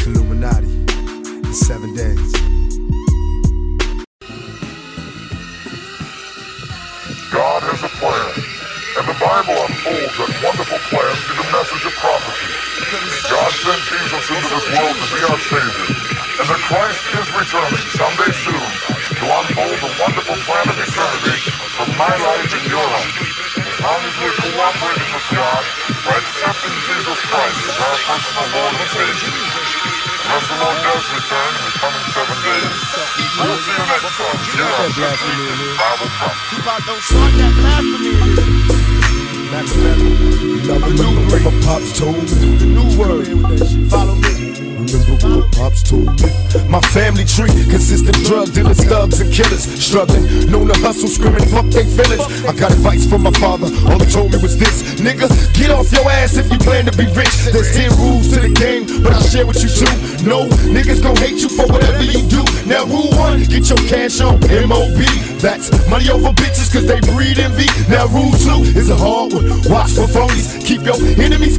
Illuminati, 0.06 0.70
in 0.70 1.50
seven 1.50 1.98
days. 1.98 2.30
God 7.34 7.66
has 7.66 7.82
a 7.82 7.90
plan, 7.98 8.30
and 9.02 9.06
the 9.10 9.18
Bible 9.18 9.58
unfolds 9.66 10.14
that 10.22 10.30
wonderful 10.46 10.78
plan 10.94 11.10
is 11.10 11.38
a 11.42 11.48
message 11.50 11.90
of 11.90 11.94
prophecy. 11.98 12.54
God 13.26 13.50
sent 13.50 13.82
Jesus 13.82 14.26
into 14.30 14.46
this 14.46 14.68
world 14.70 14.94
to 14.94 15.08
be 15.10 15.22
our 15.26 15.42
Savior, 15.42 15.90
and 16.38 16.46
that 16.46 16.62
Christ 16.70 17.02
is 17.18 17.28
returning 17.34 17.82
someday 17.98 18.30
soon 18.46 18.62
to 18.62 19.26
unfold 19.26 19.78
the 19.82 19.92
wonderful 20.06 20.38
plan 20.46 20.70
of 20.70 20.78
eternity 20.78 21.38
for 21.82 21.90
my 21.98 22.14
life 22.14 22.54
and 22.54 22.66
your 22.70 22.86
life. 22.94 23.58
As 23.58 23.78
long 23.82 24.02
as 24.06 24.14
we're 24.22 24.38
cooperating 24.38 25.10
with 25.18 25.28
God 25.34 25.66
accepting 26.48 26.80
Jesus 26.80 27.20
Christ 27.28 27.60
as 27.68 27.76
our 27.76 27.98
personal 28.08 28.48
Lord 28.56 28.72
and 28.80 28.88
Savior. 28.88 29.36
Unless 30.28 30.48
the 30.48 30.56
Lord 30.64 30.80
does 30.80 31.06
return 31.12 31.52
in 31.52 31.64
the 31.68 31.74
coming 31.76 32.08
seven 32.16 32.38
days, 32.40 32.72
we'll 33.36 33.60
see 33.60 33.76
you 33.76 33.84
next 33.84 34.16
time 34.16 34.40
here 34.56 34.64
on 34.64 34.92
This 34.96 35.20
Week 35.28 35.44
in 35.44 35.76
Bible 35.76 36.08
Prophecy. 36.08 36.56
Tupac, 36.56 36.82
don't 36.88 37.04
start 37.04 37.32
that 37.36 37.54
blasphemy 37.60 38.16
in 38.16 38.32
here. 38.32 38.88
Machiavelli, 39.52 40.12
you 40.48 40.64
know, 40.68 40.80
remember 40.88 41.24
what 41.28 41.44
my 41.44 41.56
pops 41.68 41.92
told 42.00 42.16
me. 42.16 42.56
The 42.60 42.68
new 42.68 42.88
word. 42.96 43.28
Follow 43.92 44.17
Pops 45.20 45.92
me. 45.92 46.06
My 46.70 46.82
family 46.94 47.26
tree 47.26 47.50
consists 47.70 48.08
of 48.08 48.16
drug 48.24 48.54
dealers, 48.54 48.84
thugs, 48.86 49.20
and 49.20 49.34
killers. 49.34 49.66
Struggling, 49.66 50.52
known 50.52 50.68
to 50.68 50.78
hustle, 50.80 51.10
screaming, 51.10 51.48
fuck 51.50 51.66
they 51.74 51.86
feelings. 51.86 52.26
I 52.46 52.54
got 52.54 52.72
advice 52.72 53.06
from 53.06 53.24
my 53.24 53.32
father, 53.32 53.68
all 53.90 54.00
he 54.00 54.06
told 54.06 54.32
me 54.32 54.38
was 54.42 54.58
this 54.58 54.84
Nigga, 55.02 55.30
get 55.54 55.72
off 55.72 55.92
your 55.92 56.10
ass 56.10 56.38
if 56.38 56.52
you 56.52 56.58
plan 56.60 56.86
to 56.86 56.96
be 56.98 57.06
rich. 57.14 57.34
There's 57.52 57.74
10 57.76 57.98
rules 57.98 58.30
to 58.34 58.42
the 58.42 58.50
game, 58.50 58.86
but 59.04 59.14
I'll 59.14 59.22
share 59.22 59.46
with 59.46 59.62
you 59.64 59.70
too. 59.70 59.90
No, 60.28 60.46
niggas 60.70 61.02
gon' 61.02 61.16
hate 61.18 61.42
you 61.42 61.50
for 61.50 61.66
whatever 61.68 62.04
you 62.04 62.22
do. 62.28 62.44
Now, 62.66 62.86
rule 62.86 63.10
one, 63.18 63.44
get 63.44 63.70
your 63.70 63.80
cash 63.88 64.20
on 64.22 64.42
MOB. 64.42 65.00
That's 65.40 65.72
money 65.88 66.10
over 66.10 66.34
bitches, 66.34 66.74
cause 66.74 66.86
they 66.86 67.00
breed 67.14 67.40
envy. 67.40 67.70
Now, 67.90 68.08
rule 68.08 68.34
two 68.44 68.66
is 68.78 68.90
a 68.90 68.98
hard 68.98 69.34
one. 69.34 69.48
Watch 69.70 69.94
for 69.94 70.10
phonies. 70.10 70.60
Keep 70.66 70.84
your 70.84 70.98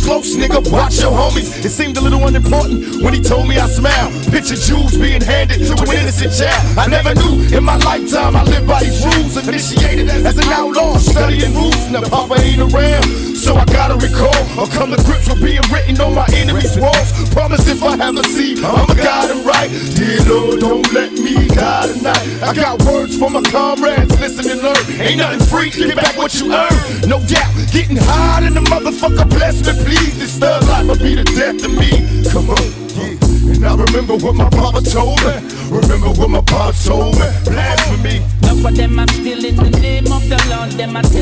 close, 0.08 0.36
nigga. 0.36 0.64
Watch 0.72 1.00
your 1.04 1.12
homies. 1.12 1.52
It 1.62 1.68
seemed 1.68 1.98
a 1.98 2.00
little 2.00 2.24
unimportant 2.26 3.04
when 3.04 3.12
he 3.12 3.20
told 3.20 3.46
me 3.46 3.58
I 3.58 3.68
smile. 3.68 4.08
Picture 4.32 4.56
jewels 4.56 4.96
being 4.96 5.20
handed 5.20 5.60
to 5.68 5.74
an 5.76 5.96
innocent 6.00 6.32
child. 6.32 6.64
I 6.78 6.86
never 6.88 7.12
knew 7.14 7.44
in 7.52 7.62
my 7.62 7.76
lifetime 7.84 8.34
I 8.34 8.42
lived 8.44 8.66
by 8.66 8.80
these 8.80 9.04
rules. 9.04 9.36
Initiated 9.36 10.08
as 10.08 10.38
an 10.38 10.48
outlaw, 10.48 10.96
studying 10.96 11.52
rules. 11.52 11.90
Now, 11.92 12.00
Papa 12.08 12.40
ain't 12.40 12.64
around, 12.64 13.04
so 13.36 13.54
I 13.54 13.64
gotta 13.66 13.96
recall 14.00 14.40
or 14.56 14.66
come 14.68 14.90
to 14.96 15.00
grips 15.04 15.28
with 15.28 15.44
being 15.44 15.66
written 15.70 16.00
on 16.00 16.14
my 16.14 16.26
enemies' 16.32 16.78
walls. 16.80 17.12
Promise 17.36 17.68
if 17.68 17.82
I 17.82 17.96
have 17.96 18.16
a 18.16 18.24
seed, 18.24 18.64
I'ma 18.64 18.94
guide 18.94 19.28
them 19.28 19.44
right. 19.44 19.68
Dear 19.92 20.24
Lord, 20.24 20.60
don't 20.60 20.88
let 20.92 21.12
me 21.12 21.48
die 21.48 21.86
tonight. 21.92 22.24
I 22.40 22.54
got 22.54 22.82
words 22.88 23.18
for 23.18 23.28
my 23.28 23.42
comrades, 23.42 24.18
listen 24.18 24.48
and 24.52 24.60
learn. 24.62 24.84
Ain't 25.04 25.18
nothing 25.18 25.44
free, 25.52 25.70
get 25.70 25.96
back 25.96 26.16
what 26.16 26.32
you 26.40 26.52
earn. 26.52 26.76
No 27.06 27.20
doubt, 27.20 27.52
getting 27.72 28.00
high 28.00 28.46
in 28.46 28.54
the 28.54 28.64
motherfucker, 28.72 29.28
bless 29.28 29.60
me, 29.66 29.72
please. 29.84 29.97
This 30.18 30.38
thug 30.38 30.62
life 30.64 30.86
will 30.86 30.98
be 30.98 31.14
the 31.14 31.24
death 31.24 31.64
of 31.64 31.72
me. 31.72 31.90
Come 32.30 32.50
on, 32.50 32.66
yeah. 32.94 33.54
And 33.54 33.64
I 33.66 33.74
remember 33.74 34.16
what 34.16 34.34
my 34.34 34.48
papa 34.50 34.82
told 34.82 35.18
me. 35.24 35.34
Remember 35.70 36.10
what 36.10 36.30
my 36.30 36.42
papa 36.42 36.76
told 36.84 37.14
me. 37.18 37.28
Blasphemy. 37.44 38.22
Enough 38.42 38.64
of 38.64 38.76
them 38.76 38.98
are 38.98 39.08
still 39.08 39.44
in 39.44 39.56
the 39.56 39.70
name 39.80 40.12
of 40.12 40.28
the 40.28 40.38
Lord. 40.50 40.70
Them 40.72 40.96
us 40.96 41.12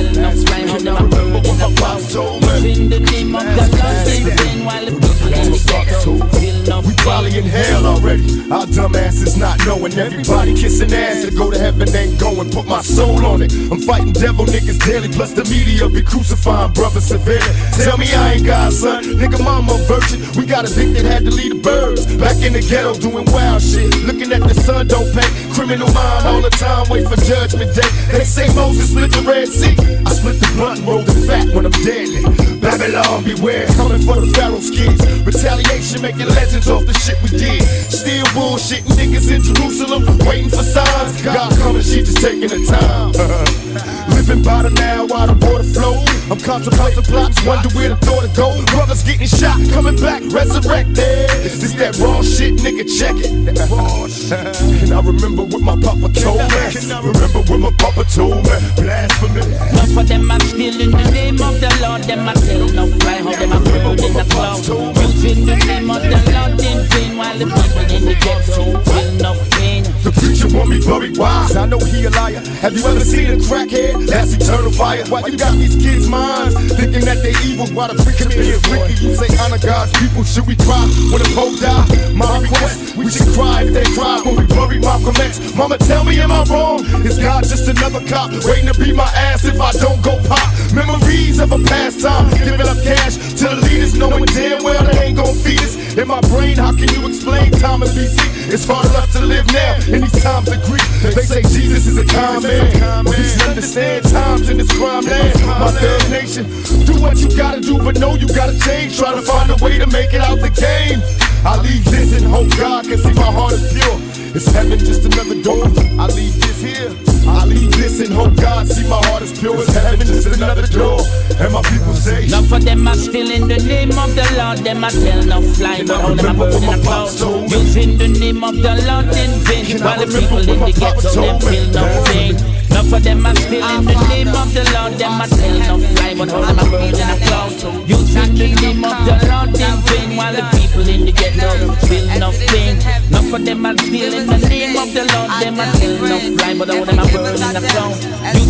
right 0.50 0.68
how 0.68 0.78
them 0.78 0.96
are 0.96 1.04
Remember 1.04 1.40
what 1.48 1.58
my 1.58 1.74
papa 1.74 2.12
told 2.12 2.42
me. 2.42 2.72
In 2.72 2.88
the 2.90 3.00
name 3.00 3.34
of 3.34 3.44
the 3.44 3.66
Lord, 3.76 4.06
they 4.06 4.46
while 4.66 4.84
the 4.84 4.92
people 4.92 5.32
in 5.32 5.52
the 5.52 5.60
ghetto 5.66 6.12
no 6.18 6.55
We 6.86 6.94
probably 7.02 7.36
in 7.36 7.44
hell 7.44 7.84
already. 7.84 8.22
Our 8.46 8.66
dumbasses 8.66 9.36
not 9.38 9.58
knowing 9.66 9.92
everybody 9.98 10.54
kissing 10.54 10.92
ass 10.94 11.24
to 11.24 11.30
go 11.32 11.50
to 11.50 11.58
heaven 11.58 11.88
ain't 11.94 12.20
going. 12.20 12.50
Put 12.50 12.66
my 12.66 12.80
soul 12.80 13.26
on 13.26 13.42
it. 13.42 13.52
I'm 13.70 13.80
fighting 13.80 14.12
devil 14.12 14.46
niggas 14.46 14.78
daily, 14.86 15.08
plus 15.08 15.32
the 15.32 15.44
media 15.44 15.88
be 15.88 16.02
crucifying 16.02 16.72
brothers 16.72 17.06
severely. 17.06 17.42
Tell 17.82 17.98
me 17.98 18.06
I 18.14 18.34
ain't 18.34 18.46
God, 18.46 18.72
son. 18.72 19.02
Nigga, 19.02 19.42
mama 19.42 19.74
virgin. 19.90 20.22
We 20.38 20.46
got 20.46 20.70
a 20.70 20.72
dick 20.72 20.94
that 20.94 21.04
had 21.04 21.24
to 21.24 21.30
lead 21.30 21.52
the 21.52 21.60
birds. 21.60 22.06
Back 22.16 22.40
in 22.42 22.52
the 22.52 22.62
ghetto 22.62 22.94
doing 22.94 23.26
wild 23.34 23.62
shit. 23.62 23.90
Looking 24.06 24.30
at 24.32 24.46
the 24.46 24.54
sun 24.54 24.86
don't 24.86 25.10
pay. 25.12 25.26
Criminal 25.52 25.90
mind 25.92 26.26
all 26.26 26.40
the 26.40 26.50
time, 26.50 26.86
wait 26.88 27.08
for 27.08 27.16
judgment 27.26 27.74
day. 27.74 27.90
They 28.12 28.24
say 28.24 28.46
Moses 28.54 28.90
split 28.90 29.10
the 29.10 29.22
Red 29.22 29.48
Sea. 29.48 29.74
I 30.06 30.10
split 30.14 30.38
the 30.38 30.48
blunt 30.54 30.78
and 30.78 30.88
roll 30.88 31.02
the 31.02 31.14
fat 31.26 31.50
when 31.50 31.66
I'm 31.66 31.76
deadly. 31.82 32.22
Babylon, 32.60 33.24
beware, 33.24 33.66
coming 33.74 34.02
for 34.02 34.20
the 34.20 34.30
Pharaoh's 34.34 34.70
kids. 34.70 35.00
Retaliation, 35.26 36.02
making 36.02 36.28
legends 36.28 36.68
off 36.76 36.84
the 36.84 36.92
shit 36.92 37.16
we 37.24 37.30
did. 37.30 37.62
Still 37.88 38.24
bullshitting 38.36 38.92
niggas 39.00 39.32
in 39.32 39.40
Jerusalem, 39.40 40.04
waiting 40.28 40.50
for 40.50 40.62
signs. 40.62 41.22
God 41.22 41.50
coming, 41.58 41.82
she 41.82 42.04
just 42.04 42.20
taking 42.20 42.52
the 42.52 42.60
time. 42.68 43.12
Living 44.12 44.42
by 44.42 44.62
the 44.62 44.70
now 44.70 45.06
while 45.06 45.26
the 45.26 45.36
water 45.46 45.64
flow. 45.64 46.04
I'm 46.28 46.40
contemplating 46.40 47.04
plots, 47.04 47.38
wonder 47.46 47.70
where 47.70 47.88
the 47.88 47.96
thought 47.96 48.22
to 48.26 48.30
go. 48.36 48.52
Brothers 48.74 49.02
getting 49.04 49.26
shot, 49.26 49.56
coming 49.72 49.96
back, 49.96 50.22
resurrected. 50.28 51.30
This 51.40 51.72
that 51.80 51.96
raw 51.98 52.20
shit, 52.20 52.54
nigga, 52.60 52.84
check 52.84 53.16
it. 53.16 53.32
Can 53.46 54.92
I 54.92 55.00
remember 55.00 55.44
what 55.44 55.62
my 55.62 55.76
papa 55.80 56.12
told 56.12 56.42
me. 56.42 56.60
Can 56.74 56.92
I 56.92 57.00
Remember 57.00 57.40
what 57.46 57.60
my 57.60 57.72
papa 57.78 58.04
told 58.10 58.42
me. 58.42 58.56
Blasphemy. 58.76 59.40
Enough 59.46 59.96
of 59.96 60.08
them 60.08 60.30
are 60.30 60.40
still 60.40 60.80
in 60.80 60.90
the 60.90 61.10
name 61.14 61.40
of 61.40 61.60
the 61.60 61.70
Lord. 61.80 62.02
Them 62.04 62.28
are 62.28 62.34
telling 62.34 62.74
no 62.74 62.86
fly 62.98 63.22
how 63.22 63.32
them 63.32 63.52
are 63.52 63.62
burning 63.62 64.12
the 64.12 64.26
cloud. 64.30 64.66
Using 64.66 65.46
the 65.46 65.56
name 65.66 65.90
of 65.90 66.02
the 66.02 66.18
Lord 66.34 66.65
in 66.70 66.78
vain 66.90 67.16
while 67.16 67.36
the 67.38 67.46
people 67.46 67.86
in 67.96 68.02
the 68.04 68.16
ghetto 68.24 68.64
feel 68.90 69.12
no 69.24 69.32
pain. 69.56 69.82
The 70.02 70.12
preacher 70.12 70.48
want 70.56 70.68
me 70.70 70.78
buried. 70.80 71.16
Why? 71.16 71.46
'Cause 71.46 71.56
I 71.56 71.66
know 71.66 71.78
he 71.78 72.04
a 72.04 72.10
liar. 72.10 72.42
Have 72.62 72.76
you 72.76 72.84
ever 72.86 73.04
seen 73.04 73.30
a 73.32 73.38
crackhead? 73.48 74.06
That's 74.06 74.34
eternal 74.34 74.72
fire. 74.72 75.04
Why 75.08 75.20
you 75.26 75.36
got 75.36 75.54
these 75.58 75.76
kids' 75.76 76.08
minds 76.08 76.54
thinking 76.78 77.04
that 77.08 77.22
they 77.22 77.34
evil? 77.48 77.66
Why 77.76 77.88
the 77.88 77.96
preacher 78.02 78.28
being 78.28 78.60
wicked? 78.70 78.98
You 79.02 79.14
say 79.14 79.30
honor 79.42 79.58
God's 79.58 79.92
people. 79.98 80.24
Should 80.24 80.46
we 80.46 80.56
cry 80.56 80.84
when 81.10 81.20
a 81.22 81.28
Pope 81.36 81.58
die? 81.60 81.84
My 82.14 82.38
request, 82.38 82.96
we 82.96 83.10
should 83.10 83.30
cry 83.34 83.62
if 83.62 83.72
they 83.74 83.86
cry 83.96 84.20
when 84.24 84.36
we 84.36 84.44
bury 84.46 84.78
Malcolm 84.78 85.16
X. 85.16 85.40
Mama, 85.54 85.78
tell 85.78 86.04
me, 86.04 86.20
am 86.20 86.30
I 86.30 86.42
wrong? 86.44 86.84
Is 87.04 87.18
God 87.18 87.42
just 87.44 87.68
another 87.68 88.00
cop 88.06 88.30
waiting 88.44 88.68
to 88.72 88.74
beat 88.78 88.94
my 88.94 89.10
ass 89.28 89.44
if 89.44 89.60
I 89.60 89.72
don't 89.72 90.00
go 90.02 90.14
pop? 90.28 90.48
Memories 90.76 91.40
of 91.40 91.52
a 91.52 91.58
past 91.64 92.02
time, 92.02 92.28
giving 92.44 92.68
up 92.68 92.76
cash 92.84 93.16
to 93.40 93.48
the 93.48 93.56
leaders, 93.64 93.96
knowing 93.96 94.26
damn 94.26 94.62
well 94.62 94.84
they 94.84 95.08
ain't 95.08 95.16
gon' 95.16 95.34
feed 95.34 95.58
us. 95.60 95.96
In 95.96 96.06
my 96.06 96.20
brain, 96.28 96.58
how 96.58 96.70
can 96.76 96.84
you 96.92 97.08
explain 97.08 97.50
time 97.52 97.82
in 97.82 97.88
BC? 97.96 98.52
It's 98.52 98.68
hard 98.68 98.84
enough 98.84 99.10
to 99.12 99.24
live 99.24 99.46
now 99.56 99.74
in 99.88 100.02
these 100.02 100.22
times 100.22 100.52
of 100.52 100.60
grief. 100.68 100.84
They 101.00 101.24
say 101.24 101.40
Jesus 101.48 101.86
is 101.86 101.96
a 101.96 102.04
kind 102.04 102.42
man, 102.42 103.04
but 103.06 103.16
should 103.16 103.48
understand 103.48 104.04
times 104.04 104.50
in 104.50 104.58
this 104.58 104.70
crime 104.76 105.04
land. 105.04 105.40
My 105.48 105.72
third 105.72 106.10
nation, 106.10 106.44
do 106.84 107.00
what 107.00 107.16
you 107.24 107.34
gotta 107.34 107.62
do, 107.62 107.78
but 107.78 107.98
know 107.98 108.14
you 108.14 108.28
gotta 108.28 108.58
change. 108.60 108.98
Try 108.98 109.14
to 109.14 109.22
find 109.22 109.50
a 109.50 109.56
way 109.64 109.78
to 109.78 109.86
make 109.86 110.12
it 110.12 110.20
out 110.20 110.40
the 110.40 110.52
game. 110.52 111.00
I 111.40 111.56
leave 111.56 111.86
this 111.86 112.20
and 112.20 112.30
hope 112.30 112.50
God 112.58 112.84
can 112.84 112.98
see 112.98 113.14
my 113.14 113.32
heart 113.32 113.54
is 113.54 113.72
pure. 113.72 113.96
Is 114.36 114.46
heaven 114.52 114.78
just 114.78 115.06
another 115.06 115.40
door? 115.40 115.64
I 115.96 116.12
leave 116.12 116.36
this 116.36 116.60
here. 116.60 117.15
I 117.28 117.44
leave 117.44 117.72
this 117.72 118.00
and 118.00 118.12
hope 118.12 118.34
God 118.36 118.66
see 118.68 118.88
my 118.88 119.00
heart 119.06 119.22
is 119.22 119.38
pure. 119.38 119.56
as 119.58 119.68
heaven 119.74 120.06
just 120.06 120.26
another 120.26 120.66
door? 120.66 121.00
And 121.38 121.52
my 121.52 121.62
people 121.62 121.94
say, 121.94 122.24
Enough 122.26 122.46
for 122.48 122.58
them 122.58 122.86
are 122.88 122.94
still 122.94 123.30
in 123.30 123.48
the 123.48 123.58
name 123.58 123.90
of 123.90 124.14
the 124.14 124.26
Lord. 124.38 124.58
Them 124.58 124.84
I 124.84 124.90
tell 124.90 125.22
no 125.24 125.42
fly, 125.42 125.82
but 125.86 126.00
how 126.00 126.14
them 126.14 126.40
are 126.40 126.50
burning 126.50 126.70
the 126.70 126.80
cloud. 126.82 127.50
Using 127.50 127.98
the 127.98 128.08
name 128.08 128.42
of 128.44 128.56
the 128.56 128.74
Lord 128.88 129.06
in 129.16 129.30
vain, 129.44 129.82
while 129.82 129.98
the 129.98 130.06
people 130.06 130.38
in 130.38 130.60
the 130.60 130.72
ghetto 130.72 131.10
them 131.20 131.40
feel 131.40 131.66
no 131.70 132.04
pain. 132.06 132.55
Of 132.86 133.02
them 133.02 133.26
are 133.26 133.34
still 133.34 133.62
in 133.62 133.84
the 133.84 133.94
name 134.08 134.28
of 134.28 134.54
the 134.54 134.64
Lord. 134.72 134.94
Them 134.94 135.20
tell 135.28 135.58
no 135.66 135.76
but 136.16 136.70
burning 136.70 136.96
the 136.96 137.16
cloud. 137.26 137.52
Using 137.86 138.34
the 138.34 138.46
name 138.56 138.84
of 138.84 138.96
the 139.04 139.14
Lord 139.28 139.52
in 139.52 139.76
vain, 139.84 140.16
while 140.16 140.32
the 140.32 140.42
people 140.56 140.88
in 140.88 141.04
the 141.04 141.12
ghetto 141.12 141.74
feel 141.84 142.08
of 142.24 143.44
them 143.44 143.76
still 143.76 144.14
in 144.14 144.26
the 144.26 144.38
name 144.48 144.76
of 144.78 144.88
the 144.94 145.04
Lord. 145.12 145.28
Them 145.42 145.56
tell 145.56 145.98
no 146.00 146.16
but 146.56 146.66
them 146.66 146.98
are 146.98 147.10
burning 147.10 147.52
the 147.52 147.60
cloud. 147.68 148.00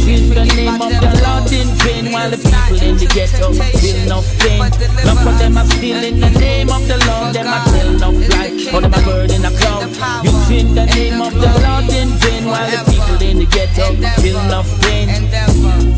Using 0.07 0.31
the 0.31 0.45
name 0.55 0.81
of 0.81 0.93
the 0.95 1.11
Lord 1.27 1.51
in 1.51 1.69
vain, 1.83 2.13
while 2.13 2.31
the 2.31 2.39
people 2.39 2.83
in 2.87 2.97
the 2.97 3.07
ghetto 3.11 3.51
feel 3.51 3.99
no 4.07 4.23
pain. 4.39 4.63
Enough 5.03 5.27
of 5.27 5.39
them 5.41 5.59
still 5.75 6.05
in 6.05 6.21
the 6.21 6.31
name 6.39 6.71
of 6.71 6.87
the 6.87 6.97
Lord. 7.09 7.35
Them 7.35 7.51
tell 7.73 7.91
no 7.99 8.09
fly, 8.15 8.53
how 8.71 8.81
them 8.81 8.95
are 8.95 9.03
burning 9.03 9.43
the 9.43 9.51
cloud. 9.59 9.91
Using 10.25 10.75
the 10.75 10.87
name 10.87 11.21
of 11.21 11.35
the 11.35 11.57
feel 14.27 14.43
nothing. 14.49 15.96